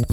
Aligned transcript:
Und 0.00 0.06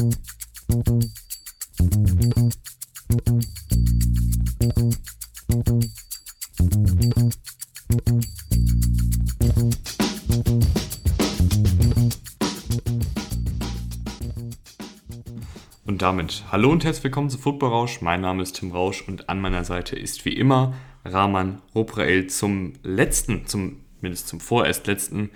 damit 16.02 16.44
hallo 16.52 16.72
und 16.72 16.84
herzlich 16.84 17.06
willkommen 17.06 17.30
zu 17.30 17.38
Football 17.38 17.70
Rausch. 17.70 18.02
Mein 18.02 18.20
Name 18.20 18.44
ist 18.44 18.58
Tim 18.58 18.72
Rausch 18.72 19.08
und 19.08 19.30
an 19.30 19.40
meiner 19.40 19.64
Seite 19.64 19.96
ist 19.96 20.26
wie 20.26 20.34
immer 20.34 20.74
Rahman 21.06 21.62
Robrael 21.74 22.28
zum 22.28 22.74
letzten, 22.84 23.48
zum, 23.48 23.86
mindestens 24.02 24.30
zum 24.32 24.42
vorerst 24.42 24.86
letzten 24.88 25.30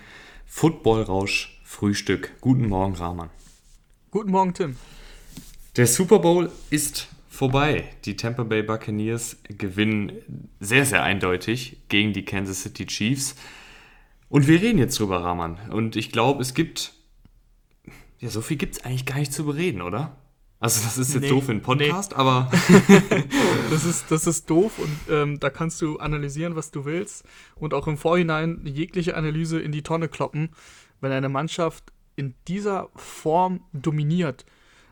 Football 0.45 1.03
Rausch 1.03 1.61
Frühstück. 1.63 2.35
Guten 2.41 2.67
Morgen, 2.67 2.95
Rahman. 2.95 3.29
Guten 4.11 4.31
Morgen, 4.31 4.53
Tim. 4.53 4.75
Der 5.77 5.87
Super 5.87 6.19
Bowl 6.19 6.51
ist 6.69 7.07
vorbei. 7.29 7.85
Die 8.03 8.17
Tampa 8.17 8.43
Bay 8.43 8.61
Buccaneers 8.61 9.37
gewinnen 9.47 10.11
sehr, 10.59 10.85
sehr 10.85 11.01
eindeutig 11.01 11.77
gegen 11.87 12.11
die 12.11 12.25
Kansas 12.25 12.63
City 12.63 12.85
Chiefs. 12.85 13.37
Und 14.27 14.49
wir 14.49 14.61
reden 14.61 14.79
jetzt 14.79 14.99
drüber, 14.99 15.23
Rahman. 15.23 15.57
Und 15.69 15.95
ich 15.95 16.11
glaube, 16.11 16.41
es 16.41 16.53
gibt. 16.53 16.91
Ja, 18.19 18.29
so 18.29 18.41
viel 18.41 18.57
gibt 18.57 18.75
es 18.75 18.83
eigentlich 18.83 19.05
gar 19.05 19.17
nicht 19.17 19.31
zu 19.31 19.45
bereden, 19.45 19.81
oder? 19.81 20.17
Also 20.59 20.83
das 20.83 20.97
ist 20.97 21.13
jetzt 21.13 21.23
nee, 21.23 21.29
doof 21.29 21.45
für 21.45 21.51
einen 21.51 21.61
Podcast, 21.61 22.11
nee. 22.11 22.17
aber... 22.17 22.51
das, 23.69 23.85
ist, 23.85 24.11
das 24.11 24.27
ist 24.27 24.49
doof 24.49 24.77
und 24.77 24.97
ähm, 25.09 25.39
da 25.39 25.49
kannst 25.49 25.81
du 25.81 25.99
analysieren, 25.99 26.57
was 26.57 26.69
du 26.69 26.83
willst 26.83 27.23
und 27.55 27.73
auch 27.73 27.87
im 27.87 27.97
Vorhinein 27.97 28.59
jegliche 28.65 29.15
Analyse 29.15 29.59
in 29.59 29.71
die 29.71 29.83
Tonne 29.83 30.09
kloppen. 30.09 30.49
Wenn 30.99 31.13
eine 31.13 31.29
Mannschaft 31.29 31.91
in 32.15 32.35
dieser 32.47 32.89
Form 32.95 33.61
dominiert, 33.73 34.45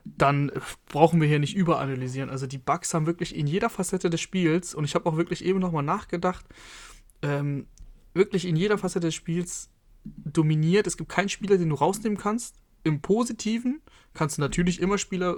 dann 0.05 0.51
brauchen 0.87 1.21
wir 1.21 1.27
hier 1.27 1.39
nicht 1.39 1.55
überanalysieren. 1.55 2.29
Also 2.29 2.47
die 2.47 2.57
Bugs 2.57 2.93
haben 2.93 3.05
wirklich 3.05 3.35
in 3.35 3.47
jeder 3.47 3.69
Facette 3.69 4.09
des 4.09 4.21
Spiels, 4.21 4.73
und 4.73 4.85
ich 4.85 4.95
habe 4.95 5.07
auch 5.09 5.17
wirklich 5.17 5.43
eben 5.43 5.59
nochmal 5.59 5.83
nachgedacht, 5.83 6.45
ähm, 7.21 7.67
wirklich 8.13 8.45
in 8.45 8.55
jeder 8.55 8.77
Facette 8.77 9.07
des 9.07 9.15
Spiels 9.15 9.69
dominiert. 10.03 10.87
Es 10.87 10.97
gibt 10.97 11.09
keinen 11.09 11.29
Spieler, 11.29 11.57
den 11.57 11.69
du 11.69 11.75
rausnehmen 11.75 12.17
kannst 12.17 12.55
im 12.83 13.01
Positiven 13.01 13.81
kannst 14.13 14.37
du 14.37 14.41
natürlich 14.41 14.81
immer 14.81 14.97
Spieler 14.97 15.35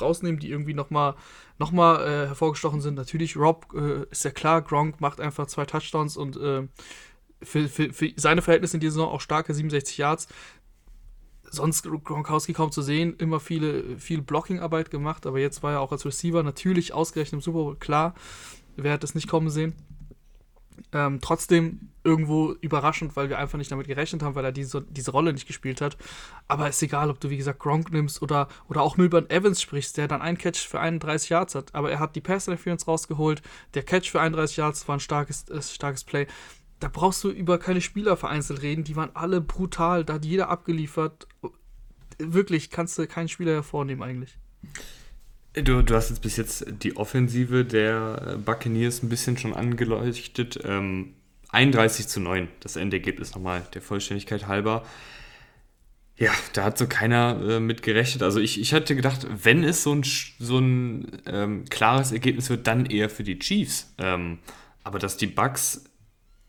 rausnehmen, 0.00 0.40
die 0.40 0.50
irgendwie 0.50 0.74
nochmal 0.74 1.14
noch 1.58 1.72
mal, 1.72 2.02
äh, 2.02 2.26
hervorgestochen 2.28 2.80
sind. 2.80 2.94
Natürlich, 2.94 3.36
Rob 3.36 3.66
äh, 3.74 4.04
ist 4.10 4.24
ja 4.24 4.30
klar, 4.30 4.62
Gronk 4.62 5.00
macht 5.00 5.20
einfach 5.20 5.46
zwei 5.46 5.64
Touchdowns 5.64 6.16
und 6.16 6.36
äh, 6.36 6.68
für, 7.42 7.68
für, 7.68 7.92
für, 7.92 8.12
seine 8.16 8.42
Verhältnisse 8.42 8.76
in 8.76 8.80
dieser 8.80 8.92
Saison 8.92 9.08
auch 9.08 9.20
starke 9.20 9.54
67 9.54 9.98
Yards. 9.98 10.28
Sonst 11.50 11.82
Gronkowski 11.82 12.52
kaum 12.52 12.70
zu 12.70 12.80
sehen, 12.80 13.14
immer 13.18 13.40
viele, 13.40 13.98
viel 13.98 14.22
Blocking-Arbeit 14.22 14.90
gemacht, 14.90 15.26
aber 15.26 15.40
jetzt 15.40 15.62
war 15.62 15.72
er 15.72 15.80
auch 15.80 15.92
als 15.92 16.06
Receiver 16.06 16.42
natürlich 16.42 16.92
ausgerechnet 16.92 17.34
im 17.34 17.40
Super 17.40 17.58
Bowl, 17.58 17.76
klar, 17.76 18.14
wer 18.76 18.92
hat 18.92 19.02
das 19.02 19.14
nicht 19.14 19.28
kommen 19.28 19.50
sehen. 19.50 19.74
Ähm, 20.92 21.20
trotzdem 21.20 21.90
irgendwo 22.04 22.54
überraschend, 22.60 23.14
weil 23.14 23.28
wir 23.28 23.38
einfach 23.38 23.58
nicht 23.58 23.70
damit 23.70 23.86
gerechnet 23.86 24.22
haben, 24.22 24.34
weil 24.34 24.44
er 24.44 24.52
diese, 24.52 24.82
diese 24.82 25.10
Rolle 25.10 25.32
nicht 25.32 25.46
gespielt 25.46 25.80
hat. 25.80 25.96
Aber 26.48 26.68
ist 26.68 26.82
egal, 26.82 27.10
ob 27.10 27.20
du, 27.20 27.30
wie 27.30 27.36
gesagt, 27.36 27.58
Gronk 27.58 27.92
nimmst 27.92 28.22
oder, 28.22 28.48
oder 28.68 28.82
auch 28.82 28.96
über 28.96 29.30
Evans 29.30 29.60
sprichst, 29.60 29.96
der 29.98 30.08
dann 30.08 30.22
einen 30.22 30.38
Catch 30.38 30.66
für 30.66 30.80
31 30.80 31.28
Yards 31.28 31.54
hat. 31.54 31.74
Aber 31.74 31.90
er 31.90 31.98
hat 31.98 32.16
die 32.16 32.20
Pass 32.20 32.48
Interference 32.48 32.88
rausgeholt. 32.88 33.42
Der 33.74 33.82
Catch 33.82 34.10
für 34.10 34.20
31 34.20 34.56
Yards 34.56 34.88
war 34.88 34.96
ein 34.96 35.00
starkes, 35.00 35.48
äh, 35.48 35.60
starkes 35.60 36.04
Play. 36.04 36.26
Da 36.80 36.88
brauchst 36.88 37.22
du 37.22 37.30
über 37.30 37.58
keine 37.58 37.80
Spieler 37.80 38.16
vereinzelt 38.16 38.62
reden. 38.62 38.84
Die 38.84 38.96
waren 38.96 39.10
alle 39.14 39.40
brutal. 39.40 40.04
Da 40.04 40.14
hat 40.14 40.24
jeder 40.24 40.48
abgeliefert. 40.48 41.28
Wirklich, 42.18 42.70
kannst 42.70 42.98
du 42.98 43.06
keinen 43.06 43.28
Spieler 43.28 43.52
hervornehmen 43.52 44.02
eigentlich. 44.02 44.38
Du, 45.52 45.82
du 45.82 45.94
hast 45.94 46.10
jetzt 46.10 46.22
bis 46.22 46.36
jetzt 46.36 46.64
die 46.82 46.96
Offensive 46.96 47.64
der 47.64 48.38
Buccaneers 48.44 49.02
ein 49.02 49.08
bisschen 49.08 49.36
schon 49.36 49.52
angeleuchtet. 49.52 50.60
Ähm, 50.64 51.14
31 51.50 52.06
zu 52.08 52.20
9, 52.20 52.48
das 52.60 52.76
Endergebnis 52.76 53.34
nochmal 53.34 53.62
der 53.74 53.82
Vollständigkeit 53.82 54.46
halber. 54.46 54.84
Ja, 56.16 56.32
da 56.52 56.64
hat 56.64 56.78
so 56.78 56.86
keiner 56.86 57.40
äh, 57.48 57.60
mit 57.60 57.82
gerechnet. 57.82 58.22
Also 58.22 58.40
ich, 58.40 58.60
ich 58.60 58.74
hatte 58.74 58.94
gedacht, 58.94 59.26
wenn 59.42 59.64
es 59.64 59.82
so 59.82 59.94
ein, 59.94 60.02
so 60.04 60.58
ein 60.58 61.10
ähm, 61.26 61.64
klares 61.68 62.12
Ergebnis 62.12 62.50
wird, 62.50 62.66
dann 62.66 62.86
eher 62.86 63.10
für 63.10 63.24
die 63.24 63.38
Chiefs. 63.38 63.92
Ähm, 63.98 64.38
aber 64.84 64.98
dass 64.98 65.16
die 65.16 65.26
Bucks 65.26 65.84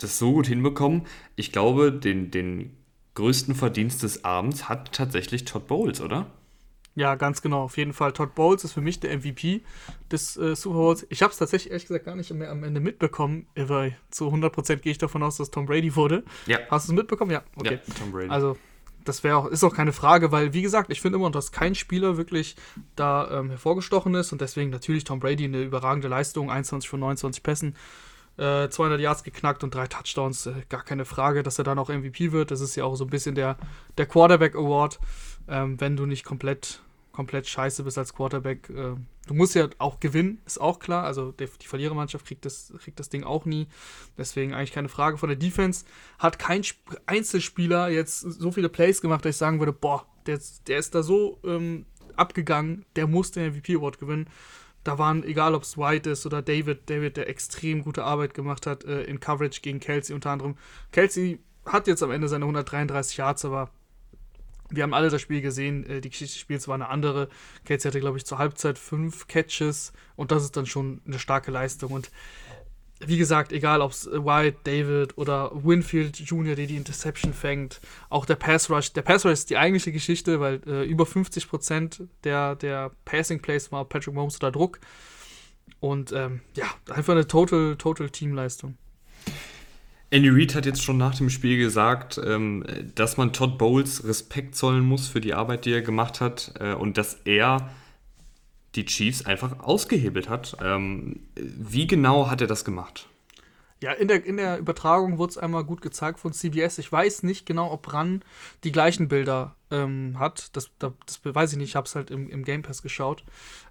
das 0.03 0.19
so 0.19 0.33
gut 0.33 0.47
hinbekommen, 0.47 1.03
ich 1.35 1.51
glaube, 1.51 1.91
den, 1.91 2.31
den 2.31 2.75
größten 3.15 3.55
Verdienst 3.55 4.03
des 4.03 4.23
Abends 4.23 4.69
hat 4.69 4.93
tatsächlich 4.93 5.45
Todd 5.45 5.67
Bowles, 5.67 6.01
oder? 6.01 6.27
Ja, 6.95 7.15
ganz 7.15 7.41
genau. 7.41 7.63
Auf 7.63 7.77
jeden 7.77 7.93
Fall. 7.93 8.11
Todd 8.11 8.35
Bowles 8.35 8.63
ist 8.63 8.73
für 8.73 8.81
mich 8.81 8.99
der 8.99 9.17
MVP 9.17 9.61
des 10.11 10.35
äh, 10.35 10.55
Super 10.55 10.75
Bowls. 10.75 11.07
Ich 11.09 11.21
habe 11.21 11.31
es 11.31 11.37
tatsächlich 11.37 11.71
ehrlich 11.71 11.87
gesagt 11.87 12.05
gar 12.05 12.15
nicht 12.15 12.33
mehr 12.33 12.51
am 12.51 12.63
Ende 12.63 12.81
mitbekommen, 12.81 13.47
weil 13.55 13.97
zu 14.09 14.27
100% 14.27 14.77
gehe 14.77 14.91
ich 14.91 14.97
davon 14.97 15.23
aus, 15.23 15.37
dass 15.37 15.51
Tom 15.51 15.65
Brady 15.65 15.95
wurde. 15.95 16.23
Ja. 16.47 16.59
Hast 16.69 16.89
du 16.89 16.93
es 16.93 16.97
mitbekommen? 16.97 17.31
Ja, 17.31 17.43
okay. 17.55 17.79
Ja, 17.85 17.93
Tom 17.97 18.11
Brady. 18.11 18.29
Also, 18.29 18.57
das 19.05 19.23
wäre 19.23 19.37
auch, 19.37 19.47
ist 19.47 19.63
auch 19.63 19.73
keine 19.73 19.93
Frage, 19.93 20.31
weil, 20.31 20.53
wie 20.53 20.61
gesagt, 20.61 20.91
ich 20.91 21.01
finde 21.01 21.17
immer, 21.17 21.31
dass 21.31 21.51
kein 21.51 21.75
Spieler 21.75 22.17
wirklich 22.17 22.55
da 22.95 23.39
ähm, 23.39 23.49
hervorgestochen 23.49 24.13
ist 24.15 24.31
und 24.31 24.41
deswegen 24.41 24.69
natürlich 24.69 25.05
Tom 25.05 25.19
Brady 25.19 25.45
eine 25.45 25.63
überragende 25.63 26.07
Leistung, 26.07 26.51
21 26.51 26.89
von 26.89 26.99
29 26.99 27.41
Pässen. 27.41 27.75
200 28.37 28.99
äh, 28.99 29.03
Yards 29.03 29.23
geknackt 29.23 29.63
und 29.63 29.75
drei 29.75 29.87
Touchdowns, 29.87 30.45
äh, 30.45 30.53
gar 30.69 30.83
keine 30.83 31.05
Frage, 31.05 31.43
dass 31.43 31.57
er 31.57 31.63
dann 31.63 31.79
auch 31.79 31.89
MVP 31.89 32.31
wird. 32.31 32.51
Das 32.51 32.61
ist 32.61 32.75
ja 32.75 32.85
auch 32.85 32.95
so 32.95 33.03
ein 33.03 33.09
bisschen 33.09 33.35
der, 33.35 33.57
der 33.97 34.05
Quarterback 34.05 34.55
Award 34.55 34.99
ähm, 35.47 35.79
wenn 35.79 35.97
du 35.97 36.05
nicht 36.05 36.23
komplett, 36.23 36.81
komplett 37.11 37.47
scheiße 37.47 37.83
bist 37.83 37.97
als 37.97 38.13
Quarterback. 38.13 38.69
Äh, 38.69 38.95
du 39.27 39.33
musst 39.33 39.55
ja 39.55 39.67
auch 39.77 39.99
gewinnen, 39.99 40.41
ist 40.45 40.59
auch 40.59 40.79
klar. 40.79 41.03
Also 41.03 41.31
die, 41.31 41.47
die 41.61 41.67
Verlierermannschaft 41.67 42.25
kriegt 42.25 42.45
das, 42.45 42.73
kriegt 42.79 42.99
das 42.99 43.09
Ding 43.09 43.23
auch 43.23 43.45
nie. 43.45 43.67
Deswegen 44.17 44.53
eigentlich 44.53 44.71
keine 44.71 44.89
Frage. 44.89 45.17
Von 45.17 45.29
der 45.29 45.37
Defense 45.37 45.85
hat 46.19 46.39
kein 46.39 46.63
Einzelspieler 47.05 47.89
jetzt 47.89 48.21
so 48.21 48.51
viele 48.51 48.69
Plays 48.69 49.01
gemacht, 49.01 49.25
dass 49.25 49.31
ich 49.31 49.37
sagen 49.37 49.59
würde, 49.59 49.73
boah, 49.73 50.05
der, 50.25 50.39
der 50.67 50.77
ist 50.77 50.95
da 50.95 51.03
so 51.03 51.39
ähm, 51.43 51.85
abgegangen, 52.15 52.85
der 52.95 53.07
muss 53.07 53.31
den 53.31 53.51
MVP 53.51 53.75
Award 53.75 53.99
gewinnen. 53.99 54.27
Da 54.83 54.97
waren, 54.97 55.23
egal 55.23 55.53
ob 55.53 55.63
es 55.63 55.77
White 55.77 56.09
ist 56.09 56.25
oder 56.25 56.41
David, 56.41 56.89
David, 56.89 57.17
der 57.17 57.29
extrem 57.29 57.83
gute 57.83 58.03
Arbeit 58.03 58.33
gemacht 58.33 58.65
hat 58.65 58.83
äh, 58.83 59.03
in 59.03 59.19
Coverage 59.19 59.61
gegen 59.61 59.79
Kelsey 59.79 60.15
unter 60.15 60.31
anderem. 60.31 60.57
Kelsey 60.91 61.39
hat 61.65 61.87
jetzt 61.87 62.01
am 62.01 62.11
Ende 62.11 62.27
seine 62.27 62.45
133 62.45 63.17
Yards, 63.17 63.45
aber 63.45 63.69
wir 64.69 64.83
haben 64.83 64.93
alle 64.93 65.09
das 65.09 65.21
Spiel 65.21 65.41
gesehen, 65.41 65.85
äh, 65.85 66.01
die 66.01 66.09
Geschichte 66.09 66.33
des 66.33 66.41
Spiels 66.41 66.67
war 66.67 66.75
eine 66.75 66.89
andere. 66.89 67.29
Kelsey 67.65 67.89
hatte, 67.89 67.99
glaube 67.99 68.17
ich, 68.17 68.25
zur 68.25 68.39
Halbzeit 68.39 68.79
fünf 68.79 69.27
Catches 69.27 69.93
und 70.15 70.31
das 70.31 70.43
ist 70.43 70.57
dann 70.57 70.65
schon 70.65 71.01
eine 71.05 71.19
starke 71.19 71.51
Leistung. 71.51 71.91
Und 71.91 72.09
wie 73.05 73.17
gesagt, 73.17 73.51
egal 73.51 73.81
ob 73.81 73.91
es 73.91 74.05
White, 74.05 74.57
David 74.63 75.17
oder 75.17 75.51
Winfield 75.53 76.19
Jr., 76.19 76.55
der 76.55 76.67
die 76.67 76.75
Interception 76.75 77.33
fängt, 77.33 77.81
auch 78.09 78.25
der 78.25 78.35
Pass 78.35 78.69
Rush. 78.69 78.93
Der 78.93 79.01
Pass 79.01 79.25
Rush 79.25 79.33
ist 79.33 79.49
die 79.49 79.57
eigentliche 79.57 79.91
Geschichte, 79.91 80.39
weil 80.39 80.61
äh, 80.67 80.83
über 80.83 81.05
50% 81.05 82.07
der, 82.23 82.55
der 82.55 82.91
Passing 83.05 83.41
Plays 83.41 83.71
war 83.71 83.85
Patrick 83.85 84.13
Mahomes 84.13 84.35
unter 84.35 84.51
Druck. 84.51 84.79
Und 85.79 86.11
ähm, 86.11 86.41
ja, 86.55 86.65
einfach 86.93 87.13
eine 87.13 87.27
total, 87.27 87.75
total 87.75 88.09
Teamleistung. 88.09 88.77
Andy 90.11 90.29
Reid 90.29 90.55
hat 90.55 90.65
jetzt 90.65 90.83
schon 90.83 90.97
nach 90.97 91.15
dem 91.15 91.29
Spiel 91.29 91.57
gesagt, 91.57 92.19
ähm, 92.23 92.65
dass 92.95 93.15
man 93.15 93.31
Todd 93.31 93.57
Bowles 93.57 94.05
Respekt 94.05 94.55
zollen 94.55 94.83
muss 94.83 95.07
für 95.07 95.21
die 95.21 95.33
Arbeit, 95.33 95.65
die 95.65 95.71
er 95.71 95.81
gemacht 95.81 96.19
hat 96.19 96.53
äh, 96.59 96.73
und 96.73 96.97
dass 96.97 97.21
er 97.23 97.69
die 98.75 98.85
Chiefs 98.85 99.25
einfach 99.25 99.59
ausgehebelt 99.59 100.29
hat. 100.29 100.57
Ähm, 100.63 101.21
wie 101.35 101.87
genau 101.87 102.29
hat 102.29 102.41
er 102.41 102.47
das 102.47 102.65
gemacht? 102.65 103.07
Ja, 103.83 103.93
in 103.93 104.07
der, 104.07 104.23
in 104.23 104.37
der 104.37 104.59
Übertragung 104.59 105.17
wurde 105.17 105.31
es 105.31 105.37
einmal 105.39 105.63
gut 105.63 105.81
gezeigt 105.81 106.19
von 106.19 106.33
CBS. 106.33 106.77
Ich 106.77 106.91
weiß 106.91 107.23
nicht 107.23 107.47
genau, 107.47 107.71
ob 107.71 107.91
RAN 107.91 108.21
die 108.63 108.71
gleichen 108.71 109.07
Bilder 109.07 109.55
ähm, 109.71 110.19
hat. 110.19 110.55
Das, 110.55 110.69
das, 110.77 110.93
weiß 111.23 111.53
ich 111.53 111.57
nicht. 111.57 111.69
Ich 111.69 111.75
habe 111.75 111.87
es 111.87 111.95
halt 111.95 112.11
im, 112.11 112.29
im 112.29 112.43
Game 112.43 112.61
Pass 112.61 112.83
geschaut. 112.83 113.23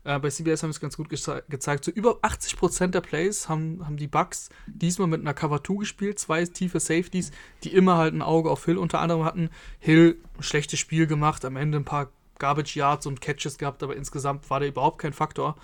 Äh, 0.03 0.19
bei 0.19 0.29
CBS 0.29 0.65
haben 0.65 0.71
es 0.71 0.81
ganz 0.81 0.97
gut 0.97 1.11
geze 1.11 1.45
gezeigt. 1.49 1.85
So 1.85 1.93
über 1.93 2.17
80% 2.23 2.89
der 2.89 3.03
Plays 3.03 3.49
haben, 3.49 3.87
haben 3.87 3.99
die 3.99 4.09
Bucks 4.09 4.49
diesmal 4.67 5.07
mit 5.07 5.21
einer 5.21 5.33
Cover 5.33 5.63
2 5.63 5.75
gespielt. 5.77 6.19
Zwei 6.19 6.45
tiefe 6.45 6.81
Safeties, 6.81 7.31
die 7.63 7.73
immer 7.73 7.97
halt 7.97 8.13
ein 8.13 8.23
Auge 8.23 8.51
auf 8.51 8.65
Hill 8.65 8.79
unter 8.79 8.99
anderem 8.99 9.25
hatten. 9.25 9.49
Hill, 9.79 10.19
ein 10.37 10.43
schlechtes 10.43 10.81
Spiel 10.81 11.07
gemacht. 11.07 11.45
Am 11.45 11.55
Ende 11.55 11.79
ein 11.79 11.85
paar 11.85 12.11
Garbage 12.41 12.75
Yards 12.75 13.07
und 13.07 13.21
Catches 13.21 13.57
gehabt, 13.57 13.85
aber 13.85 13.95
insgesamt 13.95 14.51
war 14.51 14.59
der 14.59 14.71
überhaupt 14.71 14.99
kein 14.99 15.13
Faktor. 15.13 15.55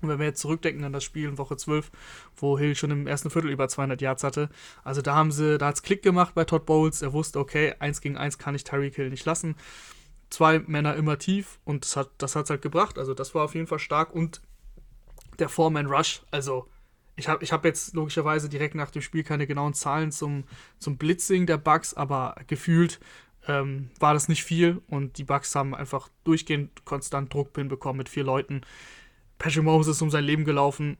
Und 0.00 0.08
wenn 0.08 0.20
wir 0.20 0.26
jetzt 0.26 0.40
zurückdenken 0.40 0.84
an 0.84 0.92
das 0.92 1.02
Spiel 1.02 1.28
in 1.28 1.38
Woche 1.38 1.56
12, 1.56 1.90
wo 2.36 2.56
Hill 2.56 2.76
schon 2.76 2.92
im 2.92 3.08
ersten 3.08 3.30
Viertel 3.30 3.50
über 3.50 3.68
200 3.68 4.00
Yards 4.00 4.22
hatte, 4.22 4.48
also 4.84 5.02
da 5.02 5.16
haben 5.16 5.32
sie, 5.32 5.58
da 5.58 5.66
hat 5.66 5.74
es 5.74 5.82
Klick 5.82 6.02
gemacht 6.02 6.34
bei 6.34 6.44
Todd 6.44 6.66
Bowles. 6.66 7.02
Er 7.02 7.12
wusste, 7.12 7.40
okay, 7.40 7.74
eins 7.80 8.00
gegen 8.00 8.16
eins 8.16 8.38
kann 8.38 8.54
ich 8.54 8.62
Tyreek 8.62 8.94
Hill 8.94 9.10
nicht 9.10 9.24
lassen. 9.24 9.56
Zwei 10.30 10.60
Männer 10.60 10.94
immer 10.94 11.18
tief 11.18 11.58
und 11.64 11.84
das 11.84 11.96
hat 11.96 12.10
das 12.18 12.36
halt 12.36 12.62
gebracht. 12.62 12.98
Also 12.98 13.14
das 13.14 13.34
war 13.34 13.44
auf 13.44 13.54
jeden 13.54 13.66
Fall 13.66 13.80
stark 13.80 14.14
und 14.14 14.40
der 15.40 15.48
Foreman 15.48 15.86
Rush, 15.86 16.22
also 16.30 16.68
ich 17.16 17.28
habe 17.28 17.42
ich 17.42 17.52
hab 17.52 17.64
jetzt 17.64 17.94
logischerweise 17.94 18.48
direkt 18.48 18.76
nach 18.76 18.90
dem 18.90 19.02
Spiel 19.02 19.24
keine 19.24 19.46
genauen 19.46 19.74
Zahlen 19.74 20.12
zum, 20.12 20.44
zum 20.78 20.98
Blitzing 20.98 21.46
der 21.46 21.58
Bugs, 21.58 21.94
aber 21.94 22.36
gefühlt 22.46 23.00
ähm, 23.48 23.90
war 23.98 24.14
das 24.14 24.28
nicht 24.28 24.44
viel 24.44 24.82
und 24.88 25.18
die 25.18 25.24
Bucks 25.24 25.54
haben 25.54 25.74
einfach 25.74 26.08
durchgehend 26.24 26.84
konstant 26.84 27.32
Druck 27.32 27.56
hinbekommen 27.56 27.98
mit 27.98 28.08
vier 28.08 28.22
Leuten. 28.22 28.60
Patrick 29.38 29.64
Mahomes 29.64 29.88
ist 29.88 30.02
um 30.02 30.10
sein 30.10 30.24
Leben 30.24 30.44
gelaufen. 30.44 30.98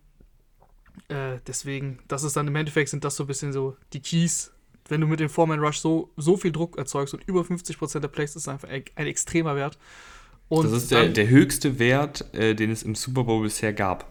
Äh, 1.08 1.38
deswegen, 1.46 1.98
das 2.08 2.24
ist 2.24 2.36
dann 2.36 2.48
im 2.48 2.56
Endeffekt 2.56 2.88
sind 2.88 3.04
das 3.04 3.16
so 3.16 3.24
ein 3.24 3.26
bisschen 3.26 3.52
so 3.52 3.76
die 3.92 4.00
Keys. 4.00 4.52
Wenn 4.88 5.02
du 5.02 5.06
mit 5.06 5.20
dem 5.20 5.28
Foreman 5.28 5.60
Rush 5.60 5.78
so, 5.80 6.10
so 6.16 6.38
viel 6.38 6.50
Druck 6.50 6.78
erzeugst 6.78 7.12
und 7.12 7.22
über 7.28 7.42
50% 7.42 8.00
der 8.00 8.08
Plays 8.08 8.34
ist 8.34 8.48
einfach 8.48 8.68
ein, 8.68 8.84
ein 8.96 9.06
extremer 9.06 9.54
Wert. 9.54 9.78
Und 10.48 10.64
das 10.64 10.72
ist 10.72 10.90
der, 10.90 11.02
dann, 11.02 11.14
der 11.14 11.28
höchste 11.28 11.78
Wert, 11.78 12.32
äh, 12.34 12.54
den 12.54 12.70
es 12.70 12.82
im 12.82 12.94
Super 12.94 13.24
Bowl 13.24 13.42
bisher 13.42 13.74
gab. 13.74 14.10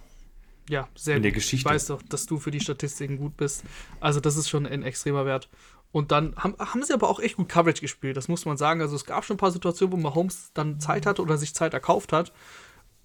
Ja, 0.69 0.87
sehr 0.95 1.15
In 1.15 1.21
gut. 1.21 1.25
der 1.25 1.31
Geschichte. 1.31 1.67
Ich 1.67 1.73
weiß 1.73 1.87
doch, 1.87 2.03
dass 2.03 2.27
du 2.27 2.37
für 2.37 2.51
die 2.51 2.59
Statistiken 2.59 3.17
gut 3.17 3.37
bist. 3.37 3.63
Also, 3.99 4.19
das 4.19 4.37
ist 4.37 4.49
schon 4.49 4.67
ein 4.67 4.83
extremer 4.83 5.25
Wert. 5.25 5.49
Und 5.91 6.11
dann 6.11 6.35
haben, 6.35 6.55
haben 6.59 6.83
sie 6.83 6.93
aber 6.93 7.09
auch 7.09 7.19
echt 7.19 7.37
gut 7.37 7.49
Coverage 7.49 7.81
gespielt, 7.81 8.17
das 8.17 8.27
muss 8.27 8.45
man 8.45 8.57
sagen. 8.57 8.81
Also, 8.81 8.95
es 8.95 9.05
gab 9.05 9.25
schon 9.25 9.35
ein 9.35 9.39
paar 9.39 9.51
Situationen, 9.51 9.93
wo 9.93 9.97
Mahomes 9.97 10.51
dann 10.53 10.79
Zeit 10.79 11.05
hatte 11.05 11.21
oder 11.21 11.37
sich 11.37 11.55
Zeit 11.55 11.73
erkauft 11.73 12.13
hat. 12.13 12.33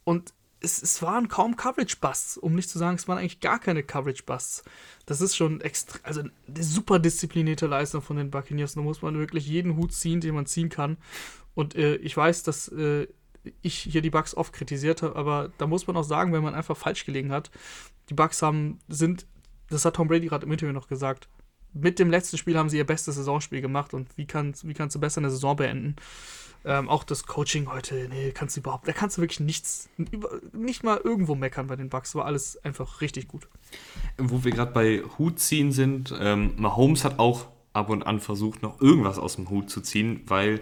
Und 0.05 0.34
es, 0.62 0.82
es 0.82 1.02
waren 1.02 1.29
kaum 1.29 1.56
Coverage-Busts, 1.56 2.38
um 2.38 2.55
nicht 2.55 2.70
zu 2.70 2.79
sagen, 2.79 2.96
es 2.96 3.08
waren 3.08 3.19
eigentlich 3.19 3.40
gar 3.40 3.58
keine 3.58 3.82
Coverage-Busts. 3.82 4.64
Das 5.06 5.20
ist 5.20 5.37
schon 5.37 5.61
extra, 5.61 5.99
also 6.02 6.20
eine 6.20 6.62
super 6.62 6.99
disziplinierte 6.99 7.67
Leistung 7.67 8.02
von 8.02 8.17
den 8.17 8.31
Buccaneers. 8.31 8.75
Da 8.75 8.81
muss 8.81 9.02
man 9.02 9.19
wirklich 9.19 9.46
jeden 9.46 9.76
Hut 9.76 9.93
ziehen, 9.93 10.20
den 10.20 10.35
man 10.35 10.46
ziehen 10.46 10.69
kann. 10.69 10.96
Und 11.55 11.75
äh, 11.75 11.96
ich 11.96 12.17
weiß, 12.17 12.44
dass 12.44 12.69
äh, 12.69 13.06
ich 13.61 13.78
hier 13.78 14.02
die 14.02 14.11
Bugs 14.11 14.37
oft 14.37 14.52
kritisiert 14.52 15.02
habe, 15.02 15.17
aber 15.17 15.50
da 15.58 15.67
muss 15.67 15.87
man 15.87 15.96
auch 15.96 16.05
sagen, 16.05 16.32
wenn 16.32 16.43
man 16.43 16.55
einfach 16.55 16.76
falsch 16.76 17.05
gelegen 17.05 17.32
hat. 17.32 17.50
Die 18.08 18.14
Bugs 18.14 18.40
haben, 18.43 18.78
sind, 18.88 19.26
das 19.69 19.85
hat 19.85 19.96
Tom 19.96 20.08
Brady 20.08 20.28
gerade 20.28 20.46
im 20.46 20.52
Interview 20.52 20.73
noch 20.73 20.88
gesagt, 20.88 21.28
mit 21.75 21.99
dem 21.99 22.11
letzten 22.11 22.39
Spiel 22.39 22.59
haben 22.59 22.69
sie 22.69 22.79
ihr 22.79 22.87
bestes 22.87 23.17
Saisonspiel 23.17 23.61
gemacht 23.61 23.95
und 23.95 24.09
wie, 24.17 24.27
kann, 24.27 24.55
wie 24.63 24.75
kannst 24.75 24.95
du 24.97 25.01
besser 25.01 25.21
eine 25.21 25.31
Saison 25.31 25.57
beenden? 25.57 25.97
Ähm, 26.65 26.89
auch 26.89 27.03
das 27.03 27.27
Coaching 27.27 27.73
heute, 27.73 28.09
nee, 28.09 28.31
kannst 28.31 28.57
du 28.57 28.61
überhaupt, 28.61 28.87
da 28.87 28.93
kannst 28.93 29.17
du 29.17 29.23
wirklich 29.23 29.41
nichts, 29.41 29.89
nicht 30.53 30.85
mal 30.85 31.01
irgendwo 31.03 31.35
meckern 31.35 31.67
bei 31.67 31.75
den 31.75 31.89
Bugs, 31.89 32.15
war 32.15 32.25
alles 32.25 32.63
einfach 32.65 33.01
richtig 33.01 33.27
gut. 33.27 33.49
Wo 34.17 34.45
wir 34.45 34.53
gerade 34.53 34.71
bei 34.71 35.03
Hut 35.19 35.41
ziehen 35.41 35.73
sind, 35.73 36.15
ähm, 36.21 36.53
Mahomes 36.57 37.05
hat 37.05 37.19
auch 37.19 37.49
ab 37.73 37.89
und 37.89 38.07
an 38.07 38.21
versucht, 38.21 38.63
noch 38.63 38.81
irgendwas 38.81 39.19
aus 39.19 39.37
dem 39.37 39.51
Hut 39.51 39.71
zu 39.71 39.81
ziehen, 39.81 40.23
weil 40.27 40.61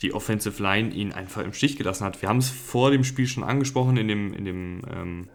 die 0.00 0.14
Offensive 0.14 0.62
Line 0.62 0.90
ihn 0.90 1.12
einfach 1.12 1.42
im 1.42 1.52
Stich 1.52 1.76
gelassen 1.76 2.04
hat. 2.04 2.22
Wir 2.22 2.28
haben 2.28 2.38
es 2.38 2.48
vor 2.48 2.90
dem 2.90 3.04
Spiel 3.04 3.26
schon 3.26 3.44
angesprochen 3.44 3.96
in 3.96 4.08
dem, 4.08 4.34
in 4.34 4.44
dem, 4.44 4.82
ähm, 4.90 5.28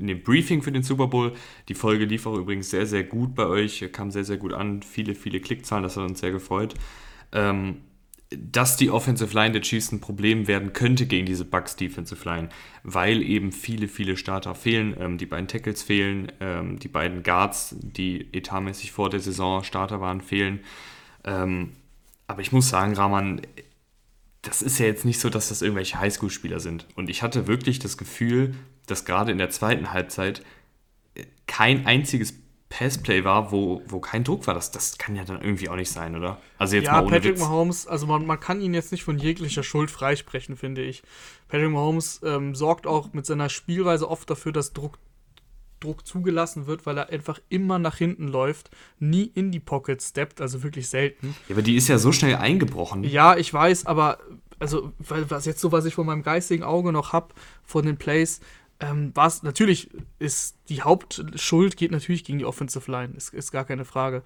in 0.00 0.06
dem 0.06 0.22
Briefing 0.22 0.62
für 0.62 0.72
den 0.72 0.82
Super 0.82 1.06
Bowl. 1.06 1.32
Die 1.68 1.74
Folge 1.74 2.04
lief 2.04 2.26
auch 2.26 2.36
übrigens 2.36 2.70
sehr, 2.70 2.86
sehr 2.86 3.04
gut 3.04 3.34
bei 3.34 3.46
euch, 3.46 3.84
kam 3.92 4.10
sehr, 4.10 4.24
sehr 4.24 4.38
gut 4.38 4.52
an. 4.52 4.82
Viele, 4.82 5.14
viele 5.14 5.40
Klickzahlen, 5.40 5.82
das 5.82 5.96
hat 5.96 6.08
uns 6.08 6.20
sehr 6.20 6.32
gefreut. 6.32 6.74
Ähm, 7.32 7.76
dass 8.30 8.76
die 8.76 8.90
Offensive 8.90 9.34
Line 9.34 9.52
der 9.52 9.62
Chiefs 9.62 9.90
ein 9.90 10.00
Problem 10.00 10.46
werden 10.46 10.72
könnte 10.72 11.06
gegen 11.06 11.26
diese 11.26 11.44
Bucks 11.44 11.74
Defensive 11.74 12.28
Line, 12.28 12.48
weil 12.84 13.22
eben 13.22 13.50
viele, 13.50 13.88
viele 13.88 14.16
Starter 14.16 14.54
fehlen. 14.54 14.96
Ähm, 14.98 15.18
die 15.18 15.26
beiden 15.26 15.48
Tackles 15.48 15.82
fehlen, 15.82 16.30
ähm, 16.40 16.78
die 16.78 16.88
beiden 16.88 17.24
Guards, 17.24 17.74
die 17.80 18.28
etatmäßig 18.32 18.92
vor 18.92 19.10
der 19.10 19.20
Saison 19.20 19.64
Starter 19.64 20.00
waren, 20.00 20.20
fehlen. 20.20 20.60
Ähm, 21.24 21.70
aber 22.28 22.40
ich 22.40 22.52
muss 22.52 22.68
sagen, 22.68 22.94
Rahman, 22.94 23.42
das 24.42 24.62
ist 24.62 24.78
ja 24.78 24.86
jetzt 24.86 25.04
nicht 25.04 25.18
so, 25.18 25.28
dass 25.28 25.48
das 25.48 25.60
irgendwelche 25.60 25.98
Highschool-Spieler 25.98 26.60
sind. 26.60 26.86
Und 26.94 27.10
ich 27.10 27.22
hatte 27.22 27.48
wirklich 27.48 27.80
das 27.80 27.98
Gefühl, 27.98 28.54
dass 28.90 29.04
gerade 29.04 29.32
in 29.32 29.38
der 29.38 29.50
zweiten 29.50 29.92
Halbzeit 29.92 30.42
äh, 31.14 31.24
kein 31.46 31.86
einziges 31.86 32.34
Passplay 32.70 33.24
war, 33.24 33.50
wo, 33.50 33.82
wo 33.86 33.98
kein 33.98 34.22
Druck 34.24 34.46
war. 34.46 34.54
Das, 34.54 34.70
das 34.70 34.96
kann 34.96 35.16
ja 35.16 35.24
dann 35.24 35.42
irgendwie 35.42 35.68
auch 35.68 35.76
nicht 35.76 35.90
sein, 35.90 36.16
oder? 36.16 36.40
Also 36.56 36.76
jetzt 36.76 36.86
ja, 36.86 36.92
mal 36.92 37.02
ohne 37.02 37.10
Patrick 37.16 37.32
Witz. 37.32 37.40
Mahomes, 37.40 37.86
also 37.86 38.06
man, 38.06 38.24
man 38.24 38.38
kann 38.38 38.60
ihn 38.60 38.72
jetzt 38.72 38.92
nicht 38.92 39.02
von 39.02 39.18
jeglicher 39.18 39.64
Schuld 39.64 39.90
freisprechen, 39.90 40.56
finde 40.56 40.82
ich. 40.82 41.02
Patrick 41.48 41.70
Mahomes 41.70 42.20
ähm, 42.24 42.54
sorgt 42.54 42.86
auch 42.86 43.12
mit 43.12 43.26
seiner 43.26 43.48
Spielweise 43.48 44.08
oft 44.08 44.30
dafür, 44.30 44.52
dass 44.52 44.72
Druck, 44.72 44.98
Druck 45.80 46.06
zugelassen 46.06 46.68
wird, 46.68 46.86
weil 46.86 46.96
er 46.96 47.08
einfach 47.08 47.40
immer 47.48 47.80
nach 47.80 47.96
hinten 47.96 48.28
läuft, 48.28 48.70
nie 49.00 49.24
in 49.24 49.50
die 49.50 49.60
Pocket 49.60 50.00
steppt, 50.00 50.40
also 50.40 50.62
wirklich 50.62 50.88
selten. 50.88 51.34
Ja, 51.48 51.56
aber 51.56 51.62
die 51.62 51.74
ist 51.74 51.88
ja 51.88 51.98
so 51.98 52.12
schnell 52.12 52.36
eingebrochen. 52.36 53.02
Ja, 53.02 53.36
ich 53.36 53.52
weiß, 53.52 53.86
aber 53.86 54.18
also 54.60 54.92
was 54.98 55.46
jetzt 55.46 55.60
so, 55.60 55.72
was 55.72 55.86
ich 55.86 55.94
von 55.94 56.06
meinem 56.06 56.22
geistigen 56.22 56.62
Auge 56.62 56.92
noch 56.92 57.12
habe 57.12 57.34
von 57.64 57.84
den 57.84 57.96
Plays, 57.96 58.40
ähm, 58.80 59.12
was 59.14 59.42
natürlich 59.42 59.90
ist 60.18 60.56
die 60.68 60.82
Hauptschuld 60.82 61.76
geht 61.76 61.90
natürlich 61.90 62.24
gegen 62.24 62.38
die 62.38 62.46
Offensive 62.46 62.90
Line, 62.90 63.14
ist, 63.14 63.32
ist 63.34 63.52
gar 63.52 63.64
keine 63.64 63.84
Frage. 63.84 64.22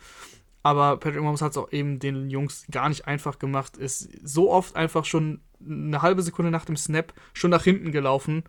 Aber 0.62 0.96
Patrick 0.96 1.20
Mahomes 1.20 1.42
hat 1.42 1.52
es 1.52 1.58
auch 1.58 1.70
eben 1.72 1.98
den 1.98 2.30
Jungs 2.30 2.64
gar 2.70 2.88
nicht 2.88 3.06
einfach 3.06 3.38
gemacht, 3.38 3.76
ist 3.76 4.08
so 4.26 4.50
oft 4.50 4.76
einfach 4.76 5.04
schon 5.04 5.42
eine 5.60 6.00
halbe 6.00 6.22
Sekunde 6.22 6.50
nach 6.50 6.64
dem 6.64 6.76
Snap 6.76 7.12
schon 7.34 7.50
nach 7.50 7.64
hinten 7.64 7.92
gelaufen, 7.92 8.44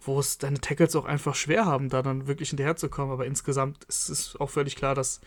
wo 0.00 0.18
es 0.18 0.38
deine 0.38 0.60
Tackles 0.60 0.96
auch 0.96 1.04
einfach 1.04 1.36
schwer 1.36 1.66
haben, 1.66 1.88
da 1.88 2.02
dann 2.02 2.26
wirklich 2.26 2.48
hinterherzukommen. 2.48 3.12
Aber 3.12 3.26
insgesamt 3.26 3.84
ist 3.84 4.08
es 4.08 4.36
auch 4.40 4.50
völlig 4.50 4.74
klar, 4.74 4.96
dass 4.96 5.20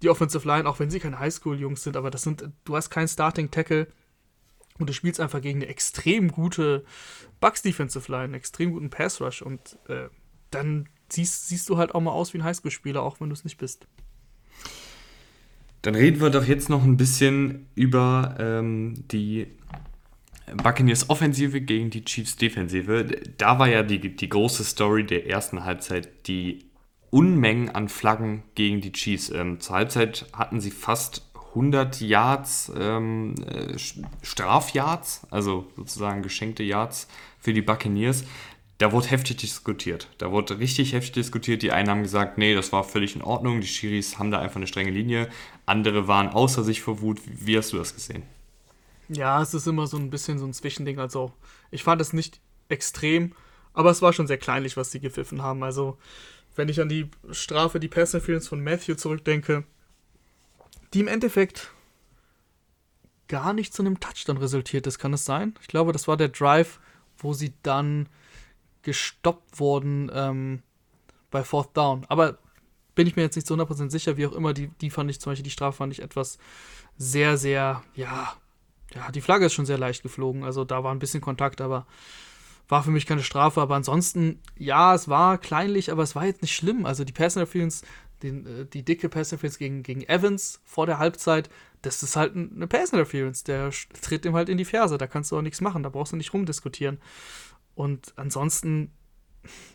die 0.00 0.08
Offensive 0.08 0.46
Line, 0.48 0.66
auch 0.66 0.78
wenn 0.80 0.90
sie 0.90 1.00
keine 1.00 1.18
Highschool-Jungs 1.18 1.82
sind, 1.82 1.96
aber 1.96 2.10
das 2.10 2.22
sind, 2.22 2.48
du 2.64 2.76
hast 2.76 2.88
keinen 2.88 3.08
Starting-Tackle 3.08 3.86
und 4.82 4.88
du 4.88 4.92
spielst 4.92 5.20
einfach 5.20 5.40
gegen 5.40 5.60
eine 5.60 5.68
extrem 5.68 6.30
gute 6.30 6.84
Bucks 7.40 7.62
Defensive 7.62 8.10
Line, 8.10 8.24
einen 8.24 8.34
extrem 8.34 8.72
guten 8.72 8.90
Pass 8.90 9.20
Rush 9.20 9.42
und 9.42 9.78
äh, 9.88 10.08
dann 10.50 10.88
siehst, 11.08 11.48
siehst 11.48 11.68
du 11.68 11.78
halt 11.78 11.94
auch 11.94 12.00
mal 12.00 12.10
aus 12.10 12.34
wie 12.34 12.38
ein 12.38 12.44
Highschool-Spieler, 12.44 13.02
auch 13.02 13.20
wenn 13.20 13.28
du 13.28 13.34
es 13.34 13.44
nicht 13.44 13.58
bist. 13.58 13.86
Dann 15.82 15.94
reden 15.94 16.20
wir 16.20 16.30
doch 16.30 16.44
jetzt 16.44 16.68
noch 16.68 16.84
ein 16.84 16.96
bisschen 16.96 17.66
über 17.74 18.36
ähm, 18.38 19.04
die 19.10 19.48
Buccaneers 20.56 21.10
Offensive 21.10 21.60
gegen 21.60 21.90
die 21.90 22.04
Chiefs 22.04 22.36
Defensive. 22.36 23.06
Da 23.38 23.58
war 23.58 23.68
ja 23.68 23.82
die, 23.82 24.14
die 24.14 24.28
große 24.28 24.64
Story 24.64 25.04
der 25.04 25.28
ersten 25.28 25.64
Halbzeit 25.64 26.28
die 26.28 26.66
Unmengen 27.10 27.68
an 27.68 27.88
Flaggen 27.88 28.42
gegen 28.54 28.80
die 28.80 28.92
Chiefs. 28.92 29.30
Ähm, 29.30 29.60
zur 29.60 29.76
Halbzeit 29.76 30.26
hatten 30.32 30.60
sie 30.60 30.70
fast 30.70 31.31
100 31.54 32.00
Yards, 32.00 32.72
ähm, 32.78 33.34
äh, 33.46 33.78
Strafyards, 34.22 35.26
also 35.30 35.66
sozusagen 35.76 36.22
geschenkte 36.22 36.62
Yards 36.62 37.08
für 37.38 37.52
die 37.52 37.62
Buccaneers. 37.62 38.24
Da 38.78 38.90
wurde 38.90 39.08
heftig 39.08 39.36
diskutiert. 39.36 40.08
Da 40.18 40.32
wurde 40.32 40.58
richtig 40.58 40.92
heftig 40.92 41.12
diskutiert. 41.12 41.62
Die 41.62 41.70
einen 41.70 41.88
haben 41.88 42.02
gesagt, 42.02 42.38
nee, 42.38 42.54
das 42.54 42.72
war 42.72 42.82
völlig 42.82 43.14
in 43.14 43.22
Ordnung. 43.22 43.60
Die 43.60 43.66
Schiris 43.66 44.18
haben 44.18 44.30
da 44.30 44.40
einfach 44.40 44.56
eine 44.56 44.66
strenge 44.66 44.90
Linie. 44.90 45.28
Andere 45.66 46.08
waren 46.08 46.28
außer 46.28 46.64
sich 46.64 46.82
vor 46.82 47.00
Wut. 47.00 47.20
Wie 47.24 47.56
hast 47.56 47.72
du 47.72 47.76
das 47.76 47.94
gesehen? 47.94 48.24
Ja, 49.08 49.40
es 49.42 49.54
ist 49.54 49.66
immer 49.68 49.86
so 49.86 49.98
ein 49.98 50.10
bisschen 50.10 50.38
so 50.38 50.46
ein 50.46 50.52
Zwischending. 50.52 50.98
Also, 50.98 51.32
ich 51.70 51.84
fand 51.84 52.00
es 52.00 52.12
nicht 52.12 52.40
extrem, 52.68 53.34
aber 53.74 53.90
es 53.90 54.02
war 54.02 54.12
schon 54.12 54.26
sehr 54.26 54.38
kleinlich, 54.38 54.76
was 54.76 54.90
sie 54.90 55.00
gepfiffen 55.00 55.42
haben. 55.42 55.62
Also, 55.62 55.98
wenn 56.56 56.68
ich 56.68 56.80
an 56.80 56.88
die 56.88 57.08
Strafe, 57.30 57.78
die 57.78 57.88
Pass 57.88 58.14
Interference 58.14 58.48
von 58.48 58.62
Matthew 58.62 58.94
zurückdenke, 58.94 59.64
die 60.92 61.00
im 61.00 61.08
Endeffekt 61.08 61.72
gar 63.28 63.52
nicht 63.52 63.72
zu 63.72 63.82
einem 63.82 64.00
Touchdown 64.00 64.36
resultiert 64.36 64.86
ist. 64.86 64.98
Kann 64.98 65.12
es 65.12 65.24
sein? 65.24 65.54
Ich 65.60 65.68
glaube, 65.68 65.92
das 65.92 66.06
war 66.06 66.16
der 66.16 66.28
Drive, 66.28 66.80
wo 67.16 67.32
sie 67.32 67.54
dann 67.62 68.08
gestoppt 68.82 69.58
wurden 69.58 70.10
ähm, 70.12 70.62
bei 71.30 71.42
Fourth 71.44 71.76
Down. 71.76 72.04
Aber 72.08 72.38
bin 72.94 73.06
ich 73.06 73.16
mir 73.16 73.22
jetzt 73.22 73.36
nicht 73.36 73.46
zu 73.46 73.54
100% 73.54 73.90
sicher, 73.90 74.16
wie 74.16 74.26
auch 74.26 74.32
immer. 74.32 74.52
Die, 74.52 74.68
die 74.68 74.90
fand 74.90 75.10
ich 75.10 75.20
zum 75.20 75.30
Beispiel, 75.30 75.44
die 75.44 75.50
Strafe 75.50 75.78
fand 75.78 75.92
ich 75.92 76.02
etwas 76.02 76.38
sehr, 76.98 77.38
sehr, 77.38 77.82
ja, 77.94 78.34
ja, 78.94 79.10
die 79.10 79.22
Flagge 79.22 79.46
ist 79.46 79.54
schon 79.54 79.66
sehr 79.66 79.78
leicht 79.78 80.02
geflogen. 80.02 80.44
Also 80.44 80.64
da 80.64 80.84
war 80.84 80.92
ein 80.92 80.98
bisschen 80.98 81.22
Kontakt, 81.22 81.60
aber 81.60 81.86
war 82.68 82.82
für 82.82 82.90
mich 82.90 83.06
keine 83.06 83.22
Strafe. 83.22 83.60
Aber 83.60 83.76
ansonsten, 83.76 84.40
ja, 84.58 84.94
es 84.94 85.08
war 85.08 85.38
kleinlich, 85.38 85.90
aber 85.90 86.02
es 86.02 86.14
war 86.14 86.26
jetzt 86.26 86.42
nicht 86.42 86.54
schlimm. 86.54 86.84
Also 86.84 87.04
die 87.04 87.12
Pass 87.12 87.36
Interference 87.36 87.82
den, 88.22 88.46
äh, 88.46 88.66
die 88.66 88.84
dicke 88.84 89.08
Pass 89.08 89.32
Interference 89.32 89.58
gegen, 89.58 89.82
gegen 89.82 90.02
Evans 90.02 90.60
vor 90.64 90.86
der 90.86 90.98
Halbzeit, 90.98 91.50
das 91.82 92.02
ist 92.02 92.16
halt 92.16 92.34
eine 92.34 92.66
Pass 92.66 92.92
Interference. 92.92 93.44
Der 93.44 93.70
tritt 94.00 94.24
ihm 94.24 94.34
halt 94.34 94.48
in 94.48 94.58
die 94.58 94.64
Ferse. 94.64 94.98
Da 94.98 95.06
kannst 95.06 95.32
du 95.32 95.36
auch 95.36 95.42
nichts 95.42 95.60
machen. 95.60 95.82
Da 95.82 95.88
brauchst 95.88 96.12
du 96.12 96.16
nicht 96.16 96.32
rumdiskutieren. 96.32 96.98
Und 97.74 98.12
ansonsten 98.16 98.92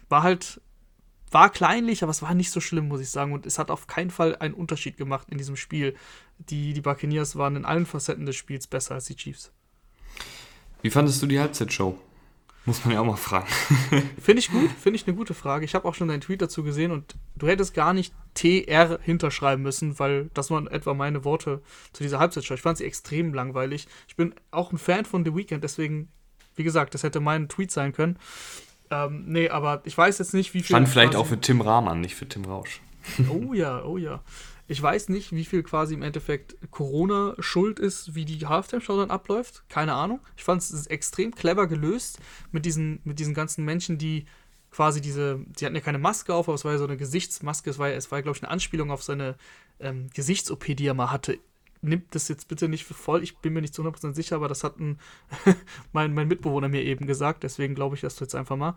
war 0.08 0.24
halt, 0.24 0.62
war 1.32 1.50
kleinlich, 1.50 2.04
aber 2.04 2.12
es 2.12 2.22
war 2.22 2.34
nicht 2.34 2.52
so 2.52 2.62
schlimm, 2.62 2.88
muss 2.88 3.02
ich 3.02 3.10
sagen. 3.10 3.34
Und 3.34 3.46
es 3.46 3.60
hat 3.60 3.72
auf 3.72 3.88
keinen 3.88 4.12
Fall 4.12 4.36
einen 4.38 4.54
Unterschied 4.54 4.98
gemacht 4.98 5.28
in 5.30 5.38
diesem 5.38 5.56
Spiel. 5.56 5.96
Die, 6.38 6.74
die 6.74 6.82
Buccaneers 6.82 7.36
waren 7.36 7.56
in 7.56 7.66
allen 7.66 7.86
Facetten 7.86 8.26
des 8.26 8.36
Spiels 8.36 8.68
besser 8.68 8.96
als 8.96 9.06
die 9.06 9.16
Chiefs. 9.16 9.52
Wie 10.82 10.90
fandest 10.90 11.22
du 11.22 11.28
die 11.28 11.40
Halbzeitshow? 11.40 12.00
Muss 12.68 12.84
man 12.84 12.94
ja 12.94 13.00
auch 13.00 13.06
mal 13.06 13.16
fragen. 13.16 13.48
Finde 14.22 14.40
ich 14.40 14.52
gut, 14.52 14.70
finde 14.72 14.98
ich 14.98 15.08
eine 15.08 15.16
gute 15.16 15.34
Frage. 15.34 15.64
Ich 15.64 15.74
habe 15.74 15.88
auch 15.88 15.96
schon 15.96 16.10
deinen 16.10 16.20
Tweet 16.20 16.42
dazu 16.42 16.64
gesehen 16.64 16.92
und 16.92 17.16
du 17.38 17.48
hättest 17.48 17.74
gar 17.74 17.94
nicht 17.94 18.14
TR 18.38 19.00
hinterschreiben 19.02 19.64
müssen, 19.64 19.98
weil 19.98 20.30
das 20.34 20.52
waren 20.52 20.68
etwa 20.68 20.94
meine 20.94 21.26
Worte 21.26 21.62
zu 21.92 22.04
dieser 22.04 22.20
Halbzeitshow. 22.20 22.54
Ich 22.54 22.62
fand 22.62 22.78
sie 22.78 22.86
extrem 22.86 23.34
langweilig. 23.34 23.88
Ich 24.08 24.16
bin 24.16 24.36
auch 24.52 24.72
ein 24.72 24.78
Fan 24.78 25.06
von 25.06 25.26
The 25.26 25.36
Weeknd, 25.36 25.64
deswegen, 25.64 26.10
wie 26.56 26.64
gesagt, 26.64 26.94
das 26.94 27.02
hätte 27.02 27.20
mein 27.20 27.50
Tweet 27.50 27.72
sein 27.72 27.94
können. 27.94 28.20
Ähm, 28.92 29.26
nee, 29.28 29.50
aber 29.50 29.82
ich 29.86 29.98
weiß 29.98 30.20
jetzt 30.20 30.36
nicht, 30.36 30.54
wie 30.54 30.60
viel. 30.60 30.68
Stand 30.76 30.88
vielleicht 30.88 31.16
auch 31.16 31.26
für 31.26 31.42
Tim 31.42 31.62
Rahmann, 31.62 32.00
nicht 32.00 32.16
für 32.16 32.30
Tim 32.30 32.46
Rausch. 32.46 32.80
oh 33.30 33.54
ja, 33.54 33.84
oh 33.84 33.98
ja. 33.98 34.22
Ich 34.70 34.82
weiß 34.82 35.10
nicht, 35.10 35.32
wie 35.32 35.46
viel 35.46 35.64
quasi 35.64 35.94
im 35.94 36.02
Endeffekt 36.02 36.58
Corona 36.72 37.36
schuld 37.40 37.80
ist, 37.80 38.16
wie 38.16 38.26
die 38.26 38.46
Halftime-Show 38.46 38.98
dann 38.98 39.12
abläuft. 39.12 39.64
Keine 39.70 39.94
Ahnung. 39.94 40.20
Ich 40.36 40.44
fand 40.44 40.62
es 40.62 40.88
extrem 40.88 41.34
clever 41.34 41.68
gelöst 41.68 42.20
mit 42.52 42.66
diesen, 42.66 43.00
mit 43.06 43.18
diesen 43.18 43.34
ganzen 43.34 43.64
Menschen, 43.64 43.98
die 43.98 44.26
quasi 44.78 45.02
diese, 45.02 45.40
sie 45.58 45.66
hatten 45.66 45.74
ja 45.74 45.82
keine 45.82 45.98
Maske 45.98 46.36
auf, 46.36 46.48
aber 46.48 46.54
es 46.54 46.64
war 46.64 46.72
ja 46.72 46.78
so 46.78 46.84
eine 46.84 46.98
Gesichtsmaske, 46.98 47.72
es 47.72 47.80
war, 47.80 47.90
es 47.90 48.12
war 48.12 48.22
glaube 48.22 48.38
ich, 48.38 48.44
eine 48.44 48.52
Anspielung 48.52 48.92
auf 48.92 49.02
seine 49.02 49.36
ähm, 49.80 50.08
Gesichts-OP, 50.14 50.66
die 50.66 50.86
er 50.86 50.94
mal 50.94 51.10
hatte. 51.10 51.40
Nimmt 51.82 52.14
das 52.14 52.28
jetzt 52.28 52.48
bitte 52.48 52.70
nicht 52.70 52.86
für 52.86 52.94
voll, 52.94 53.24
ich 53.24 53.40
bin 53.40 53.54
mir 53.54 53.62
nicht 53.62 53.74
zu 53.74 53.82
100% 53.82 54.14
sicher, 54.14 54.36
aber 54.36 54.48
das 54.48 54.64
hat 54.64 54.80
ein, 54.80 55.00
mein, 55.94 56.14
mein 56.14 56.28
Mitbewohner 56.28 56.70
mir 56.70 56.84
eben 56.84 57.08
gesagt, 57.08 57.42
deswegen 57.42 57.74
glaube 57.74 57.96
ich 57.96 58.02
das 58.02 58.20
jetzt 58.20 58.36
einfach 58.36 58.56
mal. 58.56 58.76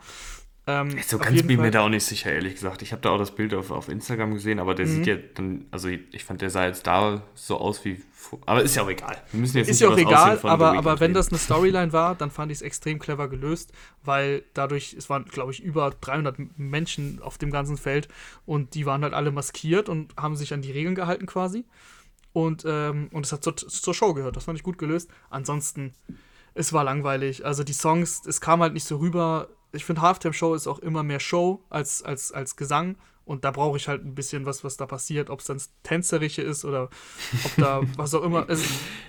Ähm, 0.70 0.98
so 1.06 1.18
ganz 1.18 1.36
bin 1.42 1.50
ich 1.50 1.58
mir 1.58 1.70
da 1.70 1.80
auch 1.80 1.88
nicht 1.88 2.04
sicher, 2.04 2.32
ehrlich 2.32 2.54
gesagt. 2.54 2.82
Ich 2.82 2.92
habe 2.92 3.02
da 3.02 3.10
auch 3.10 3.18
das 3.18 3.34
Bild 3.34 3.54
auf, 3.54 3.70
auf 3.70 3.88
Instagram 3.88 4.34
gesehen, 4.34 4.58
aber 4.60 4.74
der 4.74 4.86
mhm. 4.86 4.90
sieht 4.90 5.06
ja 5.06 5.16
dann, 5.34 5.66
also 5.70 5.88
ich 5.88 6.24
fand, 6.24 6.40
der 6.42 6.50
sah 6.50 6.66
jetzt 6.66 6.86
da 6.86 7.22
so 7.34 7.58
aus 7.58 7.84
wie. 7.84 8.02
Aber 8.46 8.62
ist 8.62 8.76
ja 8.76 8.82
auch 8.82 8.90
egal. 8.90 9.20
Wir 9.32 9.40
müssen 9.40 9.56
jetzt 9.58 9.68
ist 9.68 9.80
ja 9.80 9.88
auch 9.88 9.96
egal, 9.96 10.38
aber, 10.42 10.76
aber 10.76 11.00
wenn 11.00 11.14
das 11.14 11.28
eine 11.28 11.38
Storyline 11.38 11.92
war, 11.92 12.14
dann 12.14 12.30
fand 12.30 12.52
ich 12.52 12.58
es 12.58 12.62
extrem 12.62 12.98
clever 12.98 13.28
gelöst, 13.28 13.72
weil 14.04 14.44
dadurch, 14.54 14.94
es 14.96 15.10
waren, 15.10 15.24
glaube 15.24 15.52
ich, 15.52 15.62
über 15.62 15.90
300 16.00 16.36
Menschen 16.58 17.20
auf 17.22 17.38
dem 17.38 17.50
ganzen 17.50 17.76
Feld 17.76 18.08
und 18.46 18.74
die 18.74 18.86
waren 18.86 19.02
halt 19.02 19.14
alle 19.14 19.32
maskiert 19.32 19.88
und 19.88 20.14
haben 20.16 20.36
sich 20.36 20.52
an 20.52 20.62
die 20.62 20.72
Regeln 20.72 20.94
gehalten 20.94 21.26
quasi. 21.26 21.64
Und, 22.32 22.64
ähm, 22.66 23.08
und 23.12 23.26
es 23.26 23.32
hat 23.32 23.42
zur, 23.42 23.56
zur 23.56 23.94
Show 23.94 24.14
gehört. 24.14 24.36
Das 24.36 24.44
fand 24.44 24.56
ich 24.56 24.62
gut 24.62 24.78
gelöst. 24.78 25.10
Ansonsten, 25.30 25.94
es 26.54 26.72
war 26.72 26.84
langweilig. 26.84 27.44
Also 27.44 27.64
die 27.64 27.72
Songs, 27.72 28.24
es 28.26 28.40
kam 28.40 28.60
halt 28.60 28.74
nicht 28.74 28.84
so 28.84 28.98
rüber 28.98 29.48
ich 29.72 29.84
finde, 29.84 30.02
Halftime-Show 30.02 30.54
ist 30.54 30.66
auch 30.66 30.78
immer 30.80 31.02
mehr 31.02 31.20
Show 31.20 31.64
als, 31.70 32.02
als, 32.02 32.32
als 32.32 32.56
Gesang. 32.56 32.96
Und 33.30 33.44
da 33.44 33.52
brauche 33.52 33.76
ich 33.76 33.86
halt 33.86 34.04
ein 34.04 34.16
bisschen 34.16 34.44
was, 34.44 34.64
was 34.64 34.76
da 34.76 34.86
passiert, 34.86 35.30
ob 35.30 35.38
es 35.38 35.46
dann 35.46 35.62
Tänzerische 35.84 36.42
ist 36.42 36.64
oder 36.64 36.90
ob 37.44 37.56
da 37.58 37.80
was 37.96 38.12
auch 38.12 38.24
immer. 38.24 38.48
Also, 38.48 38.64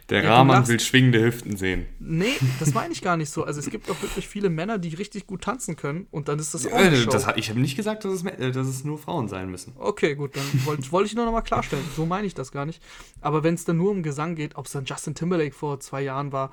Der 0.10 0.24
ja, 0.24 0.36
Rahman 0.36 0.68
will 0.68 0.80
schwingende 0.80 1.24
Hüften 1.24 1.58
sehen. 1.58 1.88
Nee, 1.98 2.36
das 2.60 2.76
meine 2.76 2.94
ich 2.94 3.02
gar 3.02 3.18
nicht 3.18 3.32
so. 3.32 3.44
Also 3.44 3.60
es 3.60 3.72
gibt 3.72 3.90
auch 3.90 4.00
wirklich 4.04 4.28
viele 4.28 4.52
Männer, 4.52 4.78
die 4.78 4.90
richtig 4.94 5.26
gut 5.26 5.42
tanzen 5.42 5.76
können 5.76 6.06
und 6.12 6.28
dann 6.28 6.38
ist 6.38 6.54
das 6.54 6.66
ja, 6.66 6.72
auch 6.72 6.76
eine 6.76 6.98
Show. 6.98 7.10
Das, 7.10 7.26
ich 7.36 7.50
habe 7.50 7.60
nicht 7.62 7.76
gesagt, 7.76 8.06
dass 8.06 8.14
es, 8.14 8.24
äh, 8.24 8.52
dass 8.52 8.68
es 8.68 8.84
nur 8.84 9.00
Frauen 9.00 9.28
sein 9.28 9.50
müssen. 9.50 9.74
Okay, 9.76 10.14
gut, 10.14 10.36
dann 10.36 10.44
wollte 10.66 10.92
wollt 10.92 11.08
ich 11.08 11.16
nur 11.16 11.26
noch 11.26 11.32
mal 11.32 11.42
klarstellen. 11.42 11.86
So 11.96 12.06
meine 12.06 12.28
ich 12.28 12.36
das 12.36 12.52
gar 12.52 12.68
nicht. 12.68 12.84
Aber 13.22 13.44
wenn 13.44 13.56
es 13.56 13.66
dann 13.66 13.78
nur 13.78 13.90
um 13.90 14.04
Gesang 14.04 14.36
geht, 14.36 14.56
ob 14.56 14.68
es 14.68 14.74
dann 14.74 14.86
Justin 14.86 15.16
Timberlake 15.16 15.56
vor 15.56 15.80
zwei 15.80 16.04
Jahren 16.04 16.32
war, 16.32 16.52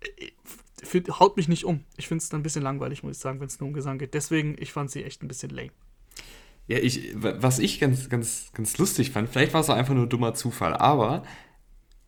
äh, 0.00 0.30
find, 0.82 1.20
haut 1.20 1.36
mich 1.36 1.48
nicht 1.48 1.64
um. 1.64 1.84
Ich 1.96 2.08
finde 2.08 2.22
es 2.22 2.28
dann 2.28 2.40
ein 2.40 2.42
bisschen 2.42 2.62
langweilig, 2.62 3.02
muss 3.02 3.16
ich 3.16 3.22
sagen, 3.22 3.40
wenn 3.40 3.46
es 3.46 3.60
nur 3.60 3.68
um 3.68 3.74
Gesang 3.74 3.98
geht. 3.98 4.14
Deswegen, 4.14 4.56
ich 4.58 4.72
fand 4.72 4.90
sie 4.90 5.04
echt 5.04 5.22
ein 5.22 5.28
bisschen 5.28 5.50
lame. 5.50 5.70
Ja, 6.68 6.78
ich, 6.78 7.12
was 7.14 7.58
ich 7.58 7.80
ganz, 7.80 8.08
ganz, 8.08 8.50
ganz 8.54 8.78
lustig 8.78 9.10
fand, 9.10 9.28
vielleicht 9.28 9.52
war 9.52 9.60
es 9.60 9.68
auch 9.68 9.76
einfach 9.76 9.94
nur 9.94 10.06
dummer 10.06 10.34
Zufall, 10.34 10.74
aber 10.74 11.24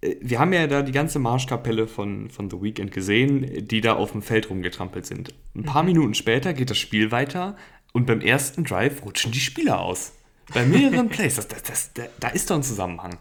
äh, 0.01 0.17
wir 0.21 0.39
haben 0.39 0.53
ja 0.53 0.67
da 0.67 0.83
die 0.83 0.93
ganze 0.93 1.19
Marschkapelle 1.19 1.89
von, 1.89 2.31
von 2.31 2.51
The 2.51 2.63
Weeknd 2.63 2.93
gesehen, 2.93 3.67
die 3.67 3.81
da 3.81 3.95
auf 3.95 4.13
dem 4.13 4.23
Feld 4.23 4.51
rumgetrampelt 4.51 5.07
sind. 5.07 5.35
Ein 5.55 5.65
paar 5.65 5.83
mhm. 5.83 5.89
Minuten 5.89 6.15
später 6.15 6.53
geht 6.53 6.71
das 6.71 6.79
Spiel 6.79 7.11
weiter 7.11 7.57
und 7.93 8.07
beim 8.07 8.21
ersten 8.21 8.65
Drive 8.65 9.05
rutschen 9.05 9.33
die 9.33 9.41
Spieler 9.41 9.81
aus. 9.81 10.13
Bei 10.53 10.65
mehreren 10.65 11.09
Plays. 11.11 11.37
Das, 11.37 11.49
das, 11.49 11.93
das, 11.93 12.11
da 12.21 12.29
ist 12.29 12.51
doch 12.51 12.57
ein 12.57 12.63
Zusammenhang. 12.63 13.19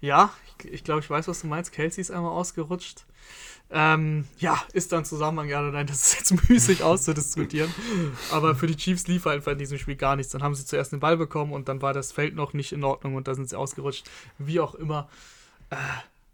Ja, 0.00 0.32
ich, 0.62 0.72
ich 0.72 0.84
glaube, 0.84 1.00
ich 1.00 1.10
weiß, 1.10 1.28
was 1.28 1.40
du 1.40 1.46
meinst. 1.46 1.72
Kelsey 1.72 2.00
ist 2.00 2.10
einmal 2.10 2.32
ausgerutscht. 2.32 3.06
Ähm, 3.68 4.26
ja, 4.38 4.62
ist 4.72 4.92
dann 4.92 5.04
Zusammenhang, 5.04 5.48
ja 5.48 5.60
oder 5.60 5.72
nein, 5.72 5.86
das 5.86 6.02
ist 6.02 6.30
jetzt 6.30 6.48
müßig 6.48 6.82
auszudiskutieren. 6.82 7.72
Aber 8.30 8.54
für 8.54 8.66
die 8.66 8.76
Chiefs 8.76 9.08
lief 9.08 9.26
einfach 9.26 9.52
in 9.52 9.58
diesem 9.58 9.78
Spiel 9.78 9.96
gar 9.96 10.14
nichts. 10.16 10.32
Dann 10.32 10.42
haben 10.42 10.54
sie 10.54 10.64
zuerst 10.64 10.92
den 10.92 11.00
Ball 11.00 11.16
bekommen 11.16 11.52
und 11.52 11.68
dann 11.68 11.82
war 11.82 11.92
das 11.92 12.12
Feld 12.12 12.36
noch 12.36 12.52
nicht 12.52 12.72
in 12.72 12.84
Ordnung 12.84 13.16
und 13.16 13.26
da 13.26 13.34
sind 13.34 13.48
sie 13.48 13.58
ausgerutscht. 13.58 14.08
Wie 14.38 14.60
auch 14.60 14.74
immer. 14.74 15.08
Äh, 15.70 15.76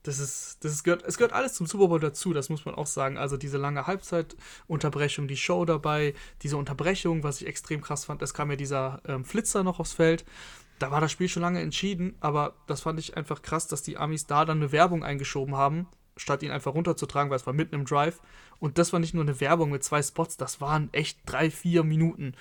das 0.02 0.18
ist, 0.18 0.58
das 0.64 0.72
ist, 0.72 0.82
gehört, 0.82 1.04
es 1.04 1.16
gehört 1.16 1.32
alles 1.32 1.54
zum 1.54 1.66
Super 1.66 1.86
Bowl 1.86 2.00
dazu, 2.00 2.32
das 2.32 2.48
muss 2.48 2.64
man 2.64 2.74
auch 2.74 2.86
sagen. 2.86 3.16
Also 3.16 3.36
diese 3.36 3.56
lange 3.56 3.86
Halbzeitunterbrechung, 3.86 5.28
die 5.28 5.36
Show 5.36 5.64
dabei, 5.64 6.14
diese 6.42 6.56
Unterbrechung, 6.56 7.22
was 7.22 7.40
ich 7.40 7.46
extrem 7.46 7.80
krass 7.80 8.04
fand, 8.04 8.20
es 8.20 8.34
kam 8.34 8.50
ja 8.50 8.56
dieser 8.56 9.00
ähm, 9.06 9.24
Flitzer 9.24 9.62
noch 9.62 9.78
aufs 9.78 9.92
Feld. 9.92 10.24
Da 10.80 10.90
war 10.90 11.00
das 11.00 11.12
Spiel 11.12 11.28
schon 11.28 11.42
lange 11.42 11.60
entschieden, 11.60 12.16
aber 12.18 12.54
das 12.66 12.80
fand 12.80 12.98
ich 12.98 13.16
einfach 13.16 13.42
krass, 13.42 13.68
dass 13.68 13.82
die 13.82 13.96
Amis 13.96 14.26
da 14.26 14.44
dann 14.44 14.58
eine 14.58 14.72
Werbung 14.72 15.04
eingeschoben 15.04 15.56
haben, 15.56 15.86
statt 16.16 16.42
ihn 16.42 16.50
einfach 16.50 16.74
runterzutragen, 16.74 17.30
weil 17.30 17.36
es 17.36 17.46
war 17.46 17.52
mitten 17.52 17.74
im 17.74 17.84
Drive. 17.84 18.20
Und 18.60 18.78
das 18.78 18.92
war 18.92 19.00
nicht 19.00 19.14
nur 19.14 19.24
eine 19.24 19.40
Werbung 19.40 19.70
mit 19.70 19.82
zwei 19.82 20.02
Spots, 20.02 20.36
das 20.36 20.60
waren 20.60 20.88
echt 20.92 21.18
drei, 21.26 21.50
vier 21.50 21.82
Minuten. 21.84 22.34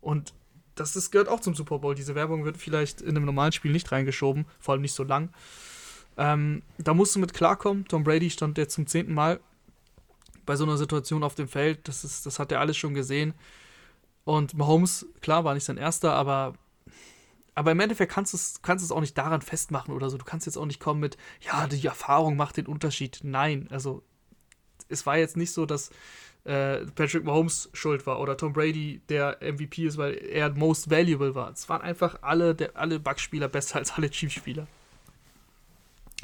Und 0.00 0.34
das 0.74 0.96
ist, 0.96 1.10
gehört 1.10 1.28
auch 1.28 1.40
zum 1.40 1.54
Super 1.54 1.78
Bowl. 1.78 1.94
Diese 1.94 2.14
Werbung 2.14 2.44
wird 2.44 2.56
vielleicht 2.56 3.00
in 3.00 3.10
einem 3.10 3.24
normalen 3.24 3.52
Spiel 3.52 3.72
nicht 3.72 3.92
reingeschoben, 3.92 4.46
vor 4.58 4.72
allem 4.72 4.82
nicht 4.82 4.94
so 4.94 5.04
lang. 5.04 5.30
Ähm, 6.16 6.62
da 6.78 6.94
musst 6.94 7.14
du 7.14 7.20
mit 7.20 7.34
klarkommen. 7.34 7.86
Tom 7.86 8.04
Brady 8.04 8.30
stand 8.30 8.58
jetzt 8.58 8.74
zum 8.74 8.86
zehnten 8.86 9.14
Mal 9.14 9.40
bei 10.44 10.56
so 10.56 10.64
einer 10.64 10.76
Situation 10.76 11.22
auf 11.22 11.34
dem 11.34 11.48
Feld. 11.48 11.88
Das, 11.88 12.04
ist, 12.04 12.26
das 12.26 12.38
hat 12.38 12.52
er 12.52 12.60
alles 12.60 12.76
schon 12.76 12.94
gesehen. 12.94 13.34
Und 14.24 14.54
Mahomes, 14.54 15.06
klar, 15.20 15.44
war 15.44 15.54
nicht 15.54 15.64
sein 15.64 15.78
erster, 15.78 16.14
aber 16.14 16.54
aber 17.54 17.72
im 17.72 17.80
Endeffekt 17.80 18.12
kannst 18.12 18.32
du 18.32 18.36
es, 18.36 18.62
kannst 18.62 18.90
auch 18.92 19.00
nicht 19.00 19.16
daran 19.16 19.42
festmachen 19.42 19.94
oder 19.94 20.08
so. 20.08 20.16
Du 20.16 20.24
kannst 20.24 20.46
jetzt 20.46 20.56
auch 20.56 20.66
nicht 20.66 20.80
kommen 20.80 21.00
mit, 21.00 21.16
ja, 21.40 21.66
die 21.66 21.86
Erfahrung 21.86 22.36
macht 22.36 22.56
den 22.56 22.66
Unterschied. 22.66 23.20
Nein, 23.22 23.68
also 23.70 24.02
es 24.88 25.06
war 25.06 25.18
jetzt 25.18 25.36
nicht 25.36 25.52
so, 25.52 25.66
dass 25.66 25.90
äh, 26.44 26.86
Patrick 26.94 27.24
Mahomes 27.24 27.70
schuld 27.72 28.06
war 28.06 28.20
oder 28.20 28.36
Tom 28.36 28.52
Brady 28.52 29.00
der 29.08 29.38
MVP 29.40 29.86
ist, 29.86 29.96
weil 29.96 30.14
er 30.14 30.50
most 30.50 30.90
valuable 30.90 31.34
war. 31.34 31.50
Es 31.50 31.68
waren 31.68 31.82
einfach 31.82 32.18
alle, 32.22 32.54
der, 32.54 32.76
alle 32.76 32.98
Bugs-Spieler 32.98 33.48
besser 33.48 33.76
als 33.76 33.92
alle 33.92 34.10
Chiefs-Spieler. 34.10 34.66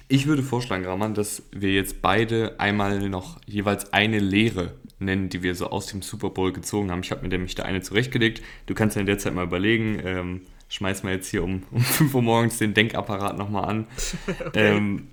Ich 0.08 0.26
würde 0.26 0.42
vorschlagen, 0.42 0.86
Raman, 0.86 1.14
dass 1.14 1.42
wir 1.52 1.72
jetzt 1.72 2.00
beide 2.00 2.58
einmal 2.58 3.08
noch 3.10 3.38
jeweils 3.44 3.92
eine 3.92 4.18
Lehre 4.18 4.74
nennen, 4.98 5.28
die 5.28 5.42
wir 5.42 5.54
so 5.54 5.68
aus 5.68 5.86
dem 5.86 6.02
Super 6.02 6.30
Bowl 6.30 6.52
gezogen 6.52 6.90
haben. 6.90 7.00
Ich 7.00 7.10
habe 7.10 7.22
mir 7.22 7.28
nämlich 7.28 7.54
da 7.54 7.64
eine 7.64 7.82
zurechtgelegt. 7.82 8.42
Du 8.66 8.74
kannst 8.74 8.96
ja 8.96 9.00
in 9.00 9.06
der 9.06 9.18
Zeit 9.18 9.34
mal 9.34 9.44
überlegen, 9.44 10.00
ähm, 10.02 10.40
schmeiß 10.68 11.02
mal 11.02 11.14
jetzt 11.14 11.30
hier 11.30 11.42
um, 11.42 11.62
um 11.70 11.80
5 11.80 12.14
Uhr 12.14 12.22
morgens 12.22 12.58
den 12.58 12.74
Denkapparat 12.74 13.36
nochmal 13.38 13.64
an. 13.64 13.86
okay. 14.46 14.76
ähm, 14.76 15.08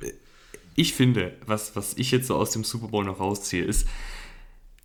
ich 0.75 0.93
finde, 0.93 1.37
was, 1.45 1.75
was 1.75 1.97
ich 1.97 2.11
jetzt 2.11 2.27
so 2.27 2.35
aus 2.35 2.51
dem 2.51 2.63
Super 2.63 2.89
Bowl 2.89 3.05
noch 3.05 3.19
rausziehe, 3.19 3.63
ist, 3.63 3.87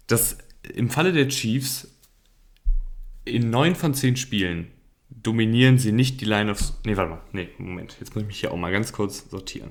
dass 0.07 0.39
im 0.75 0.91
Falle 0.91 1.12
der 1.12 1.29
Chiefs 1.29 1.89
in 3.25 3.50
9 3.50 3.75
von 3.75 3.95
10 3.95 4.17
Spielen 4.17 4.69
dominieren 5.09 5.79
sie 5.79 5.93
nicht 5.93 6.21
die 6.21 6.25
Line 6.25 6.50
of. 6.50 6.73
Nee, 6.85 6.97
warte 6.97 7.11
mal. 7.11 7.23
Nee, 7.33 7.49
Moment. 7.59 7.97
Jetzt 7.99 8.15
muss 8.15 8.23
ich 8.23 8.29
mich 8.29 8.41
hier 8.41 8.53
auch 8.53 8.57
mal 8.57 8.73
ganz 8.73 8.93
kurz 8.93 9.29
sortieren. 9.29 9.71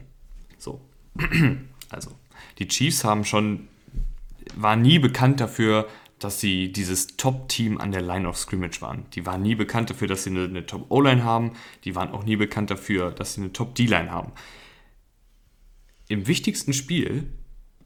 So. 0.57 0.81
Also, 1.91 2.11
die 2.59 2.67
Chiefs 2.67 3.03
haben 3.03 3.25
schon. 3.25 3.67
waren 4.53 4.83
nie 4.83 4.99
bekannt 4.99 5.39
dafür, 5.39 5.87
dass 6.19 6.39
sie 6.39 6.71
dieses 6.71 7.17
Top-Team 7.17 7.77
an 7.77 7.91
der 7.91 8.01
Line 8.01 8.27
of 8.27 8.37
Scrimmage 8.37 8.81
waren. 8.81 9.05
Die 9.13 9.25
waren 9.25 9.41
nie 9.41 9.55
bekannt 9.55 9.89
dafür, 9.89 10.07
dass 10.07 10.23
sie 10.23 10.29
eine, 10.29 10.45
eine 10.45 10.65
Top-O-Line 10.65 11.23
haben. 11.23 11.53
Die 11.85 11.95
waren 11.95 12.11
auch 12.11 12.23
nie 12.23 12.35
bekannt 12.35 12.71
dafür, 12.71 13.11
dass 13.11 13.33
sie 13.33 13.41
eine 13.41 13.53
Top-D-Line 13.53 14.11
haben. 14.11 14.31
Im 16.07 16.27
wichtigsten 16.27 16.73
Spiel 16.73 17.27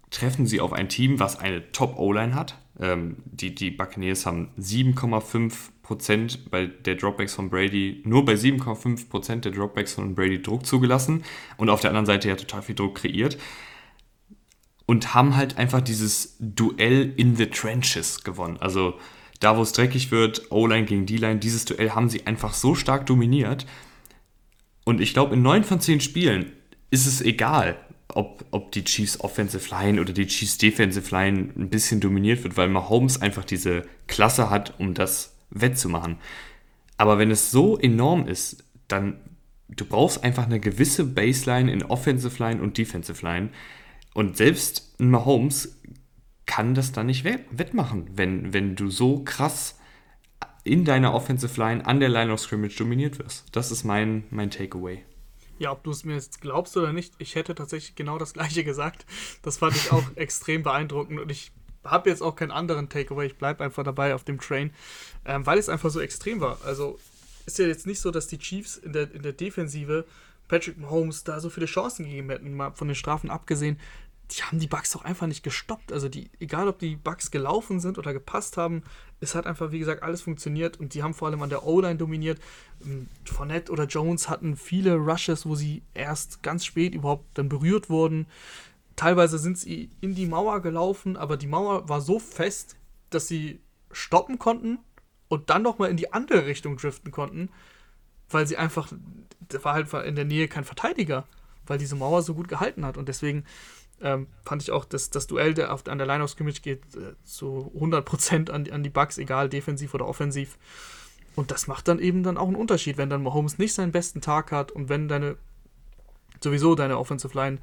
treffen 0.09 0.45
sie 0.45 0.61
auf 0.61 0.73
ein 0.73 0.89
Team, 0.89 1.19
was 1.19 1.39
eine 1.39 1.71
Top-O-Line 1.71 2.35
hat. 2.35 2.57
Ähm, 2.79 3.17
die, 3.25 3.53
die 3.53 3.71
Buccaneers 3.71 4.25
haben 4.25 4.49
7,5% 4.59 6.49
bei 6.49 6.65
der 6.65 6.95
Dropbacks 6.95 7.35
von 7.35 7.49
Brady, 7.49 8.01
nur 8.05 8.25
bei 8.25 8.33
7,5% 8.33 9.41
der 9.41 9.51
Dropbacks 9.51 9.93
von 9.93 10.15
Brady 10.15 10.41
Druck 10.41 10.65
zugelassen 10.65 11.23
und 11.57 11.69
auf 11.69 11.81
der 11.81 11.91
anderen 11.91 12.05
Seite 12.05 12.29
ja 12.29 12.35
total 12.35 12.63
viel 12.63 12.75
Druck 12.75 12.95
kreiert 12.95 13.37
und 14.85 15.13
haben 15.13 15.35
halt 15.35 15.57
einfach 15.57 15.81
dieses 15.81 16.35
Duell 16.39 17.13
in 17.15 17.35
the 17.35 17.47
Trenches 17.47 18.23
gewonnen. 18.23 18.57
Also 18.59 18.99
da, 19.39 19.57
wo 19.57 19.61
es 19.61 19.73
dreckig 19.73 20.11
wird, 20.11 20.51
O-Line 20.51 20.85
gegen 20.85 21.05
D-Line, 21.05 21.39
dieses 21.39 21.65
Duell 21.65 21.91
haben 21.91 22.09
sie 22.09 22.25
einfach 22.27 22.53
so 22.53 22.75
stark 22.75 23.05
dominiert. 23.05 23.65
Und 24.85 25.01
ich 25.01 25.13
glaube, 25.13 25.35
in 25.35 25.41
neun 25.41 25.63
von 25.63 25.79
zehn 25.79 26.01
Spielen 26.01 26.51
ist 26.91 27.07
es 27.07 27.21
egal, 27.21 27.77
ob, 28.09 28.45
ob 28.51 28.71
die 28.71 28.83
Chiefs 28.83 29.19
Offensive 29.21 29.69
Line 29.69 29.99
oder 29.99 30.13
die 30.13 30.27
Chiefs 30.27 30.57
Defensive 30.57 31.13
Line 31.13 31.49
ein 31.57 31.69
bisschen 31.69 31.99
dominiert 31.99 32.43
wird, 32.43 32.57
weil 32.57 32.69
Mahomes 32.69 33.21
einfach 33.21 33.45
diese 33.45 33.83
Klasse 34.07 34.49
hat, 34.49 34.79
um 34.79 34.93
das 34.93 35.35
wettzumachen. 35.49 36.17
Aber 36.97 37.17
wenn 37.17 37.31
es 37.31 37.51
so 37.51 37.77
enorm 37.77 38.27
ist, 38.27 38.63
dann 38.87 39.17
du 39.69 39.85
brauchst 39.85 40.23
einfach 40.23 40.45
eine 40.45 40.59
gewisse 40.59 41.05
Baseline 41.05 41.71
in 41.71 41.83
Offensive 41.83 42.41
Line 42.41 42.61
und 42.61 42.77
Defensive 42.77 43.25
Line, 43.25 43.49
und 44.13 44.38
selbst 44.38 44.96
ein 45.00 45.10
Mahomes 45.10 45.79
kann 46.46 46.75
das 46.75 46.91
dann 46.91 47.08
nicht 47.08 47.24
wettmachen, 47.24 48.10
wenn, 48.15 48.53
wenn 48.53 48.75
du 48.75 48.89
so 48.89 49.24
krass 49.24 49.79
in 50.63 50.86
deiner 50.86 51.13
Offensive 51.13 51.60
Line 51.60 51.86
an 51.86 52.00
der 52.00 52.10
Line 52.10 52.32
of 52.32 52.39
Scrimmage 52.39 52.77
dominiert 52.77 53.20
wirst. 53.20 53.46
Das 53.51 53.72
ist 53.72 53.84
mein, 53.84 54.24
mein 54.29 54.50
Takeaway. 54.50 55.03
Ja, 55.60 55.72
ob 55.72 55.84
du 55.84 55.91
es 55.91 56.03
mir 56.03 56.13
jetzt 56.15 56.41
glaubst 56.41 56.75
oder 56.77 56.93
nicht, 56.93 57.13
ich 57.20 57.36
hätte 57.36 57.55
tatsächlich 57.55 57.96
genau 57.96 58.17
das 58.17 58.34
gleiche 58.34 58.63
gesagt. 58.63 59.05
Das 59.41 59.58
fand 59.58 59.75
ich 59.75 59.91
auch 59.91 60.03
extrem 60.15 60.63
beeindruckend 60.63 61.20
und 61.20 61.32
ich 61.32 61.51
habe 61.84 62.10
jetzt 62.10 62.22
auch 62.22 62.36
keinen 62.36 62.51
anderen 62.51 62.88
Takeaway. 62.89 63.27
Ich 63.27 63.38
bleibe 63.38 63.63
einfach 63.63 63.84
dabei 63.84 64.15
auf 64.15 64.24
dem 64.24 64.39
Train, 64.39 64.72
ähm, 65.25 65.46
weil 65.46 65.58
es 65.58 65.67
einfach 65.67 65.89
so 65.89 66.00
extrem 66.00 66.39
war. 66.39 66.60
Also 66.65 66.98
ist 67.46 67.60
ja 67.60 67.65
jetzt 67.65 67.86
nicht 67.86 68.00
so, 68.00 68.10
dass 68.10 68.27
die 68.27 68.38
Chiefs 68.38 68.77
in 68.77 68.93
der, 68.93 69.12
in 69.12 69.22
der 69.22 69.34
Defensive 69.34 70.05
Patrick 70.53 70.77
Mahomes 70.77 71.24
da 71.24 71.39
so 71.39 71.50
viele 71.50 71.65
Chancen 71.65 72.05
gegeben 72.05 72.29
hätten, 72.29 72.53
mal 72.53 72.74
von 72.74 72.88
den 72.88 72.93
Strafen 72.93 73.31
abgesehen. 73.31 73.79
Die 74.29 74.43
haben 74.43 74.60
die 74.60 74.67
Bugs 74.67 74.91
doch 74.91 75.03
einfach 75.03 75.25
nicht 75.25 75.41
gestoppt. 75.41 75.91
Also 75.91 76.10
die, 76.10 76.29
egal 76.39 76.67
ob 76.67 76.77
die 76.77 76.95
Bugs 76.95 77.31
gelaufen 77.31 77.79
sind 77.79 77.98
oder 77.98 78.13
gepasst 78.13 78.55
haben, 78.55 78.83
es 79.19 79.33
hat 79.33 79.48
einfach, 79.48 79.72
wie 79.72 79.79
gesagt, 79.79 80.03
alles 80.03 80.22
funktioniert 80.22 80.79
und 80.79 80.93
die 80.93 81.01
haben 81.01 81.15
vor 81.15 81.27
allem 81.27 81.41
an 81.41 81.50
der 81.50 81.65
O-Line 81.65 81.95
dominiert. 81.95 82.39
Ähm, 82.86 83.07
Fournette 83.25 83.72
oder 83.72 83.86
Jones 83.86 84.29
hatten 84.29 84.55
viele 84.55 84.98
Rushes, 84.98 85.48
wo 85.48 85.55
sie 85.55 85.81
erst 85.95 86.43
ganz 86.43 86.65
spät 86.65 86.93
überhaupt 86.93 87.25
dann 87.33 87.50
berührt 87.50 87.89
wurden. 87.89 88.27
Teilweise 88.95 89.39
sind 89.39 89.57
sie 89.57 89.89
in 90.01 90.13
die 90.13 90.27
Mauer 90.27 90.62
gelaufen, 90.62 91.17
aber 91.17 91.36
die 91.36 91.48
Mauer 91.48 91.89
war 91.89 92.00
so 92.00 92.19
fest, 92.19 92.75
dass 93.10 93.27
sie 93.27 93.60
stoppen 93.91 94.38
konnten 94.38 94.77
und 95.29 95.50
dann 95.50 95.63
nochmal 95.63 95.89
in 95.89 95.98
die 95.98 96.13
andere 96.13 96.45
Richtung 96.45 96.77
driften 96.77 97.12
konnten, 97.12 97.50
weil 98.33 98.47
sie 98.47 98.57
einfach, 98.57 98.91
da 99.39 99.63
war 99.63 99.73
halt 99.73 99.93
in 100.05 100.15
der 100.15 100.25
Nähe 100.25 100.47
kein 100.47 100.63
Verteidiger, 100.63 101.25
weil 101.65 101.77
diese 101.77 101.95
Mauer 101.95 102.21
so 102.21 102.33
gut 102.33 102.47
gehalten 102.47 102.85
hat. 102.85 102.97
Und 102.97 103.07
deswegen 103.09 103.45
ähm, 104.01 104.27
fand 104.43 104.61
ich 104.61 104.71
auch, 104.71 104.85
dass 104.85 105.09
das 105.09 105.27
Duell 105.27 105.53
der 105.53 105.73
auf, 105.73 105.87
an 105.87 105.97
der 105.97 106.07
Line 106.07 106.23
of 106.23 106.29
Scrimmage 106.29 106.61
geht 106.61 106.81
äh, 106.95 107.13
zu 107.23 107.71
100% 107.77 108.51
an, 108.51 108.69
an 108.69 108.83
die 108.83 108.89
Bugs, 108.89 109.17
egal 109.17 109.49
defensiv 109.49 109.93
oder 109.93 110.07
offensiv. 110.07 110.57
Und 111.35 111.51
das 111.51 111.67
macht 111.67 111.87
dann 111.87 111.99
eben 111.99 112.23
dann 112.23 112.37
auch 112.37 112.47
einen 112.47 112.55
Unterschied, 112.55 112.97
wenn 112.97 113.09
dann 113.09 113.23
Mahomes 113.23 113.57
nicht 113.57 113.73
seinen 113.73 113.91
besten 113.91 114.21
Tag 114.21 114.51
hat 114.51 114.71
und 114.71 114.89
wenn 114.89 115.07
deine 115.07 115.37
sowieso 116.43 116.75
deine 116.75 116.97
Offensive 116.99 117.35
Line 117.37 117.59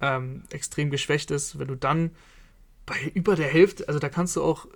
ähm, 0.00 0.42
extrem 0.50 0.90
geschwächt 0.90 1.30
ist, 1.30 1.58
wenn 1.58 1.68
du 1.68 1.76
dann 1.76 2.10
bei 2.84 2.96
über 3.14 3.36
der 3.36 3.48
Hälfte, 3.48 3.88
also 3.88 3.98
da 3.98 4.08
kannst 4.08 4.36
du 4.36 4.42
auch 4.42 4.66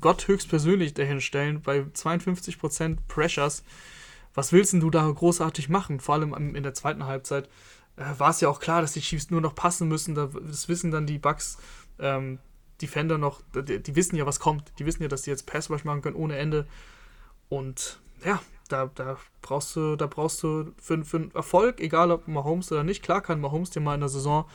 Gott 0.00 0.28
höchstpersönlich 0.28 0.94
dahin 0.94 1.20
stellen, 1.20 1.62
bei 1.62 1.80
52% 1.80 2.98
Pressures. 3.08 3.64
Was 4.34 4.52
willst 4.52 4.72
denn 4.72 4.80
du 4.80 4.90
da 4.90 5.08
großartig 5.08 5.68
machen? 5.68 6.00
Vor 6.00 6.14
allem 6.14 6.54
in 6.54 6.62
der 6.62 6.74
zweiten 6.74 7.04
Halbzeit 7.04 7.48
äh, 7.96 8.04
war 8.18 8.30
es 8.30 8.40
ja 8.40 8.48
auch 8.48 8.60
klar, 8.60 8.80
dass 8.80 8.92
die 8.92 9.00
Chiefs 9.00 9.30
nur 9.30 9.40
noch 9.40 9.54
passen 9.54 9.88
müssen. 9.88 10.14
Das 10.14 10.68
wissen 10.68 10.90
dann 10.90 11.06
die 11.06 11.18
Bucks 11.18 11.58
ähm, 11.98 12.38
Defender 12.80 13.18
noch, 13.18 13.42
die, 13.54 13.82
die, 13.82 13.96
wissen 13.96 14.16
ja, 14.16 14.26
was 14.26 14.40
kommt. 14.40 14.72
Die 14.78 14.86
wissen 14.86 15.02
ja, 15.02 15.08
dass 15.08 15.22
die 15.22 15.30
jetzt 15.30 15.46
Pass 15.46 15.70
Rush 15.70 15.84
machen 15.84 16.02
können 16.02 16.16
ohne 16.16 16.36
Ende. 16.36 16.66
Und 17.48 18.00
ja, 18.24 18.40
da, 18.68 18.90
da 18.94 19.18
brauchst 19.40 19.76
du, 19.76 19.96
da 19.96 20.06
brauchst 20.06 20.42
du 20.42 20.72
für, 20.78 21.04
für 21.04 21.16
einen 21.18 21.30
Erfolg, 21.32 21.80
egal 21.80 22.10
ob 22.10 22.26
Mahomes 22.26 22.72
oder 22.72 22.84
nicht, 22.84 23.02
klar 23.02 23.20
kann 23.20 23.40
Mahomes 23.40 23.70
dir 23.70 23.80
mal 23.80 23.94
in 23.94 24.00
der 24.00 24.08
Saison 24.08 24.48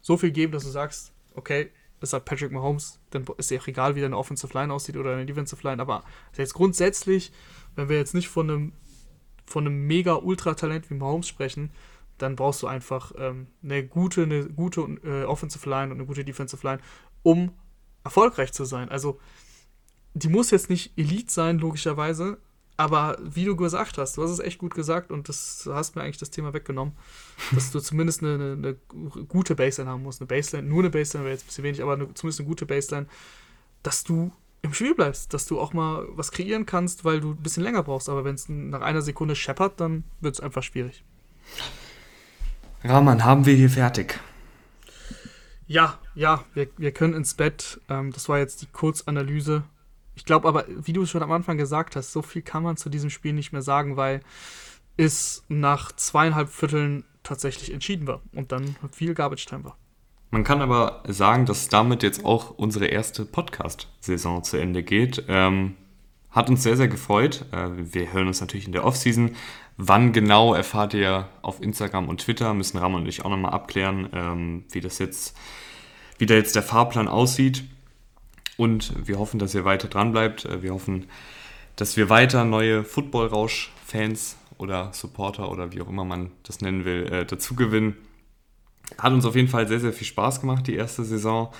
so 0.00 0.16
viel 0.16 0.30
geben, 0.30 0.52
dass 0.52 0.64
du 0.64 0.70
sagst, 0.70 1.12
okay, 1.34 1.70
das 2.00 2.10
sagt 2.10 2.24
Patrick 2.24 2.50
Mahomes, 2.50 2.98
dann 3.10 3.24
ist 3.36 3.50
ja 3.50 3.60
auch 3.60 3.66
egal, 3.66 3.94
wie 3.94 4.00
deine 4.00 4.16
Offensive 4.16 4.52
Line 4.54 4.72
aussieht 4.72 4.96
oder 4.96 5.10
deine 5.10 5.26
Defensive 5.26 5.62
Line, 5.66 5.80
aber 5.80 6.02
jetzt 6.36 6.54
grundsätzlich, 6.54 7.30
wenn 7.76 7.88
wir 7.88 7.98
jetzt 7.98 8.14
nicht 8.14 8.28
von 8.28 8.50
einem, 8.50 8.72
von 9.50 9.66
einem 9.66 9.86
mega 9.86 10.14
Ultra-Talent 10.14 10.90
wie 10.90 10.94
Mahomes 10.94 11.26
sprechen, 11.28 11.70
dann 12.18 12.36
brauchst 12.36 12.62
du 12.62 12.66
einfach 12.66 13.12
ähm, 13.18 13.48
eine 13.62 13.84
gute, 13.84 14.22
eine 14.22 14.44
gute 14.44 14.82
äh, 15.04 15.24
Offensive 15.24 15.68
Line 15.68 15.90
und 15.90 15.98
eine 15.98 16.06
gute 16.06 16.24
Defensive 16.24 16.64
Line, 16.66 16.80
um 17.22 17.52
erfolgreich 18.04 18.52
zu 18.52 18.64
sein. 18.64 18.88
Also, 18.88 19.18
die 20.14 20.28
muss 20.28 20.50
jetzt 20.50 20.70
nicht 20.70 20.96
Elite 20.96 21.32
sein, 21.32 21.58
logischerweise, 21.58 22.38
aber 22.76 23.18
wie 23.20 23.44
du 23.44 23.56
gesagt 23.56 23.98
hast, 23.98 24.16
du 24.16 24.22
hast 24.22 24.30
es 24.30 24.38
echt 24.38 24.58
gut 24.58 24.74
gesagt 24.74 25.10
und 25.10 25.28
das 25.28 25.68
hast 25.70 25.96
mir 25.96 26.02
eigentlich 26.02 26.18
das 26.18 26.30
Thema 26.30 26.54
weggenommen, 26.54 26.96
dass 27.52 27.70
du 27.72 27.80
zumindest 27.80 28.22
eine, 28.22 28.34
eine, 28.34 28.52
eine 28.54 29.24
gute 29.26 29.54
Baseline 29.54 29.90
haben 29.90 30.02
musst. 30.02 30.20
Eine 30.20 30.28
Baseline, 30.28 30.68
nur 30.68 30.80
eine 30.80 30.90
Baseline 30.90 31.24
wäre 31.24 31.34
jetzt 31.34 31.42
ein 31.42 31.46
bisschen 31.46 31.64
wenig, 31.64 31.82
aber 31.82 31.94
eine, 31.94 32.14
zumindest 32.14 32.40
eine 32.40 32.48
gute 32.48 32.66
Baseline, 32.66 33.06
dass 33.82 34.04
du 34.04 34.32
im 34.62 34.74
Spiel 34.74 34.94
bleibst, 34.94 35.32
dass 35.32 35.46
du 35.46 35.58
auch 35.60 35.72
mal 35.72 36.06
was 36.10 36.32
kreieren 36.32 36.66
kannst, 36.66 37.04
weil 37.04 37.20
du 37.20 37.30
ein 37.30 37.42
bisschen 37.42 37.62
länger 37.62 37.82
brauchst. 37.82 38.08
Aber 38.08 38.24
wenn 38.24 38.34
es 38.34 38.48
nach 38.48 38.82
einer 38.82 39.02
Sekunde 39.02 39.34
scheppert, 39.34 39.80
dann 39.80 40.04
wird 40.20 40.34
es 40.34 40.40
einfach 40.40 40.62
schwierig. 40.62 41.04
Rahman, 42.84 43.24
haben 43.24 43.46
wir 43.46 43.54
hier 43.54 43.70
fertig? 43.70 44.18
Ja, 45.66 45.98
ja, 46.14 46.44
wir, 46.54 46.68
wir 46.76 46.92
können 46.92 47.14
ins 47.14 47.34
Bett. 47.34 47.80
Ähm, 47.88 48.12
das 48.12 48.28
war 48.28 48.38
jetzt 48.38 48.62
die 48.62 48.66
Kurzanalyse 48.66 49.64
ich 50.20 50.26
glaube 50.26 50.46
aber, 50.48 50.66
wie 50.68 50.92
du 50.92 51.06
schon 51.06 51.22
am 51.22 51.32
Anfang 51.32 51.56
gesagt 51.56 51.96
hast, 51.96 52.12
so 52.12 52.20
viel 52.20 52.42
kann 52.42 52.62
man 52.62 52.76
zu 52.76 52.90
diesem 52.90 53.08
Spiel 53.08 53.32
nicht 53.32 53.52
mehr 53.52 53.62
sagen, 53.62 53.96
weil 53.96 54.20
es 54.98 55.44
nach 55.48 55.92
zweieinhalb 55.92 56.50
Vierteln 56.50 57.04
tatsächlich 57.22 57.72
entschieden 57.72 58.06
war 58.06 58.20
und 58.34 58.52
dann 58.52 58.76
viel 58.92 59.14
Garbage 59.14 59.46
Time 59.46 59.64
war. 59.64 59.78
Man 60.30 60.44
kann 60.44 60.62
aber 60.62 61.02
sagen, 61.08 61.44
dass 61.44 61.68
damit 61.68 62.02
jetzt 62.04 62.24
auch 62.24 62.50
unsere 62.50 62.86
erste 62.86 63.24
Podcast-Saison 63.24 64.44
zu 64.44 64.58
Ende 64.58 64.84
geht. 64.84 65.24
Ähm, 65.26 65.74
hat 66.30 66.48
uns 66.48 66.62
sehr, 66.62 66.76
sehr 66.76 66.86
gefreut. 66.86 67.46
Äh, 67.50 67.68
wir 67.74 68.12
hören 68.12 68.28
uns 68.28 68.40
natürlich 68.40 68.66
in 68.66 68.72
der 68.72 68.84
Offseason. 68.84 69.32
Wann 69.76 70.12
genau 70.12 70.54
erfahrt 70.54 70.94
ihr 70.94 71.28
auf 71.42 71.60
Instagram 71.60 72.08
und 72.08 72.20
Twitter? 72.20 72.54
Müssen 72.54 72.78
Ramon 72.78 73.02
und 73.02 73.08
ich 73.08 73.24
auch 73.24 73.30
nochmal 73.30 73.52
abklären, 73.52 74.08
ähm, 74.12 74.64
wie 74.70 74.80
das 74.80 74.98
jetzt, 74.98 75.36
wie 76.18 76.26
da 76.26 76.34
jetzt 76.34 76.54
der 76.54 76.62
Fahrplan 76.62 77.08
aussieht. 77.08 77.64
Und 78.56 78.92
wir 79.08 79.18
hoffen, 79.18 79.40
dass 79.40 79.54
ihr 79.54 79.64
weiter 79.64 79.88
dran 79.88 80.12
bleibt. 80.12 80.44
Äh, 80.44 80.62
wir 80.62 80.72
hoffen, 80.72 81.06
dass 81.74 81.96
wir 81.96 82.08
weiter 82.08 82.44
neue 82.44 82.84
Football-Rausch-Fans 82.84 84.36
oder 84.58 84.92
Supporter 84.92 85.50
oder 85.50 85.72
wie 85.72 85.80
auch 85.80 85.88
immer 85.88 86.04
man 86.04 86.30
das 86.44 86.60
nennen 86.60 86.84
will, 86.84 87.12
äh, 87.12 87.26
dazu 87.26 87.56
gewinnen. 87.56 87.96
Hat 88.98 89.12
uns 89.12 89.24
auf 89.24 89.36
jeden 89.36 89.48
Fall 89.48 89.68
sehr, 89.68 89.80
sehr 89.80 89.92
viel 89.92 90.06
Spaß 90.06 90.40
gemacht, 90.40 90.66
die 90.66 90.74
erste 90.74 91.04
Saison. 91.04 91.52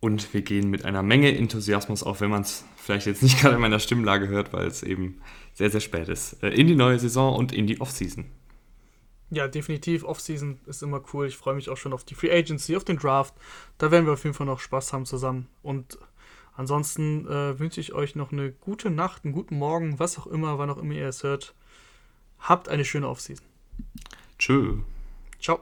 Und 0.00 0.32
wir 0.34 0.42
gehen 0.42 0.68
mit 0.68 0.84
einer 0.84 1.02
Menge 1.02 1.36
Enthusiasmus, 1.36 2.02
auch 2.02 2.20
wenn 2.20 2.30
man 2.30 2.42
es 2.42 2.64
vielleicht 2.76 3.06
jetzt 3.06 3.22
nicht 3.22 3.38
gerade 3.40 3.54
in 3.54 3.60
meiner 3.60 3.78
Stimmlage 3.78 4.28
hört, 4.28 4.52
weil 4.52 4.66
es 4.66 4.82
eben 4.82 5.20
sehr, 5.54 5.70
sehr 5.70 5.80
spät 5.80 6.08
ist, 6.08 6.42
äh, 6.42 6.48
in 6.50 6.66
die 6.66 6.74
neue 6.74 6.98
Saison 6.98 7.36
und 7.36 7.52
in 7.52 7.66
die 7.66 7.80
Offseason. 7.80 8.24
Ja, 9.30 9.48
definitiv. 9.48 10.04
Offseason 10.04 10.58
ist 10.66 10.82
immer 10.82 11.02
cool. 11.12 11.26
Ich 11.26 11.36
freue 11.36 11.54
mich 11.54 11.70
auch 11.70 11.76
schon 11.76 11.92
auf 11.94 12.04
die 12.04 12.14
Free 12.14 12.30
Agency, 12.30 12.76
auf 12.76 12.84
den 12.84 12.98
Draft. 12.98 13.34
Da 13.78 13.90
werden 13.90 14.04
wir 14.04 14.12
auf 14.12 14.24
jeden 14.24 14.34
Fall 14.34 14.46
noch 14.46 14.60
Spaß 14.60 14.92
haben 14.92 15.06
zusammen. 15.06 15.48
Und 15.62 15.98
Ansonsten 16.54 17.26
äh, 17.26 17.58
wünsche 17.58 17.80
ich 17.80 17.94
euch 17.94 18.14
noch 18.14 18.32
eine 18.32 18.52
gute 18.52 18.90
Nacht, 18.90 19.24
einen 19.24 19.32
guten 19.32 19.56
Morgen, 19.56 19.98
was 19.98 20.18
auch 20.18 20.26
immer, 20.26 20.58
wann 20.58 20.70
auch 20.70 20.76
immer 20.76 20.94
ihr 20.94 21.08
es 21.08 21.22
hört. 21.22 21.54
Habt 22.38 22.68
eine 22.68 22.84
schöne 22.84 23.08
Offseason. 23.08 23.46
Tschö. 24.38 24.78
Ciao. 25.40 25.60